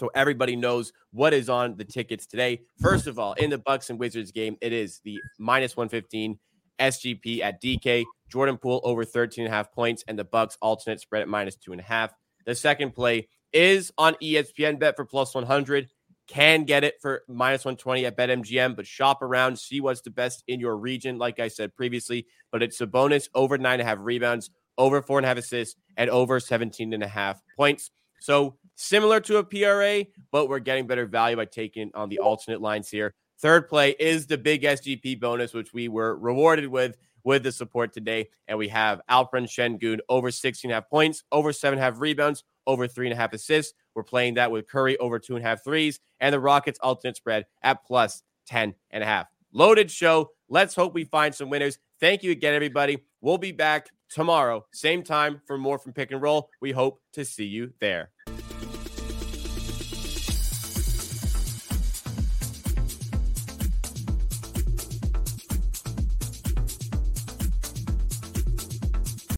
so 0.00 0.10
everybody 0.14 0.56
knows 0.56 0.92
what 1.12 1.34
is 1.34 1.50
on 1.50 1.76
the 1.76 1.84
tickets 1.84 2.26
today. 2.26 2.62
First 2.80 3.06
of 3.06 3.18
all, 3.18 3.34
in 3.34 3.50
the 3.50 3.58
Bucks 3.58 3.90
and 3.90 3.98
Wizards 3.98 4.32
game, 4.32 4.56
it 4.62 4.72
is 4.72 5.00
the 5.04 5.18
minus 5.38 5.76
115 5.76 6.38
SGP 6.80 7.42
at 7.42 7.62
DK. 7.62 8.04
Jordan 8.30 8.56
Poole 8.56 8.80
over 8.82 9.04
13 9.04 9.44
and 9.44 9.52
a 9.52 9.56
half 9.56 9.70
points, 9.72 10.02
and 10.08 10.18
the 10.18 10.24
Bucks 10.24 10.56
alternate 10.62 11.00
spread 11.00 11.20
at 11.20 11.28
minus 11.28 11.56
two 11.56 11.72
and 11.72 11.80
a 11.80 11.84
half. 11.84 12.12
The 12.46 12.54
second 12.54 12.94
play 12.94 13.28
is 13.52 13.92
on 13.98 14.14
ESPN 14.14 14.78
bet 14.78 14.96
for 14.96 15.04
plus 15.04 15.34
100. 15.34 15.88
Can 16.26 16.62
get 16.64 16.82
it 16.84 16.94
for 17.02 17.22
minus 17.28 17.64
120 17.64 18.06
at 18.06 18.16
BetMGM, 18.16 18.76
but 18.76 18.86
shop 18.86 19.20
around, 19.20 19.58
see 19.58 19.80
what's 19.80 20.00
the 20.00 20.10
best 20.10 20.44
in 20.46 20.60
your 20.60 20.76
region, 20.76 21.18
like 21.18 21.40
I 21.40 21.48
said 21.48 21.74
previously. 21.74 22.26
But 22.52 22.62
it's 22.62 22.78
Sabonis 22.78 23.28
over 23.34 23.58
nine 23.58 23.80
and 23.80 23.82
a 23.82 23.84
half 23.84 23.98
rebounds, 24.00 24.48
over 24.78 25.02
four 25.02 25.18
and 25.18 25.26
a 25.26 25.28
half 25.28 25.38
assists, 25.38 25.74
and 25.96 26.08
over 26.08 26.40
17 26.40 26.94
and 26.94 27.02
a 27.02 27.08
half 27.08 27.42
points. 27.56 27.90
So 28.20 28.56
similar 28.80 29.20
to 29.20 29.36
a 29.36 29.44
PRA, 29.44 30.06
but 30.32 30.48
we're 30.48 30.58
getting 30.58 30.86
better 30.86 31.04
value 31.04 31.36
by 31.36 31.44
taking 31.44 31.90
on 31.94 32.08
the 32.08 32.18
alternate 32.18 32.62
lines 32.62 32.88
here. 32.88 33.14
Third 33.38 33.68
play 33.68 33.90
is 33.98 34.26
the 34.26 34.38
big 34.38 34.62
SGP 34.62 35.20
bonus, 35.20 35.52
which 35.52 35.72
we 35.72 35.88
were 35.88 36.16
rewarded 36.16 36.66
with 36.66 36.96
with 37.22 37.42
the 37.42 37.52
support 37.52 37.92
today. 37.92 38.28
And 38.48 38.56
we 38.56 38.68
have 38.68 39.02
Alperen 39.10 39.44
Sengun 39.44 39.98
over 40.08 40.30
16 40.30 40.70
and 40.70 40.72
a 40.72 40.76
half 40.76 40.88
points, 40.88 41.24
over 41.30 41.52
seven 41.52 41.78
and 41.78 41.82
a 41.82 41.90
half 41.90 42.00
rebounds, 42.00 42.44
over 42.66 42.88
three 42.88 43.06
and 43.06 43.12
a 43.12 43.16
half 43.16 43.34
assists. 43.34 43.74
We're 43.94 44.02
playing 44.02 44.34
that 44.34 44.50
with 44.50 44.66
Curry 44.66 44.96
over 44.98 45.18
two 45.18 45.36
and 45.36 45.44
a 45.44 45.48
half 45.48 45.62
threes, 45.62 46.00
and 46.18 46.32
the 46.32 46.40
Rockets 46.40 46.78
alternate 46.82 47.16
spread 47.16 47.44
at 47.62 47.84
plus 47.84 48.22
10 48.46 48.74
and 48.90 49.02
a 49.02 49.06
half. 49.06 49.26
Loaded 49.52 49.90
show. 49.90 50.30
Let's 50.48 50.74
hope 50.74 50.94
we 50.94 51.04
find 51.04 51.34
some 51.34 51.50
winners. 51.50 51.78
Thank 52.00 52.22
you 52.22 52.30
again, 52.30 52.54
everybody. 52.54 53.04
We'll 53.20 53.38
be 53.38 53.52
back 53.52 53.90
tomorrow, 54.08 54.64
same 54.72 55.02
time 55.02 55.42
for 55.46 55.58
more 55.58 55.78
from 55.78 55.92
Pick 55.92 56.12
and 56.12 56.22
Roll. 56.22 56.48
We 56.60 56.72
hope 56.72 57.00
to 57.12 57.24
see 57.24 57.44
you 57.44 57.72
there. 57.80 58.10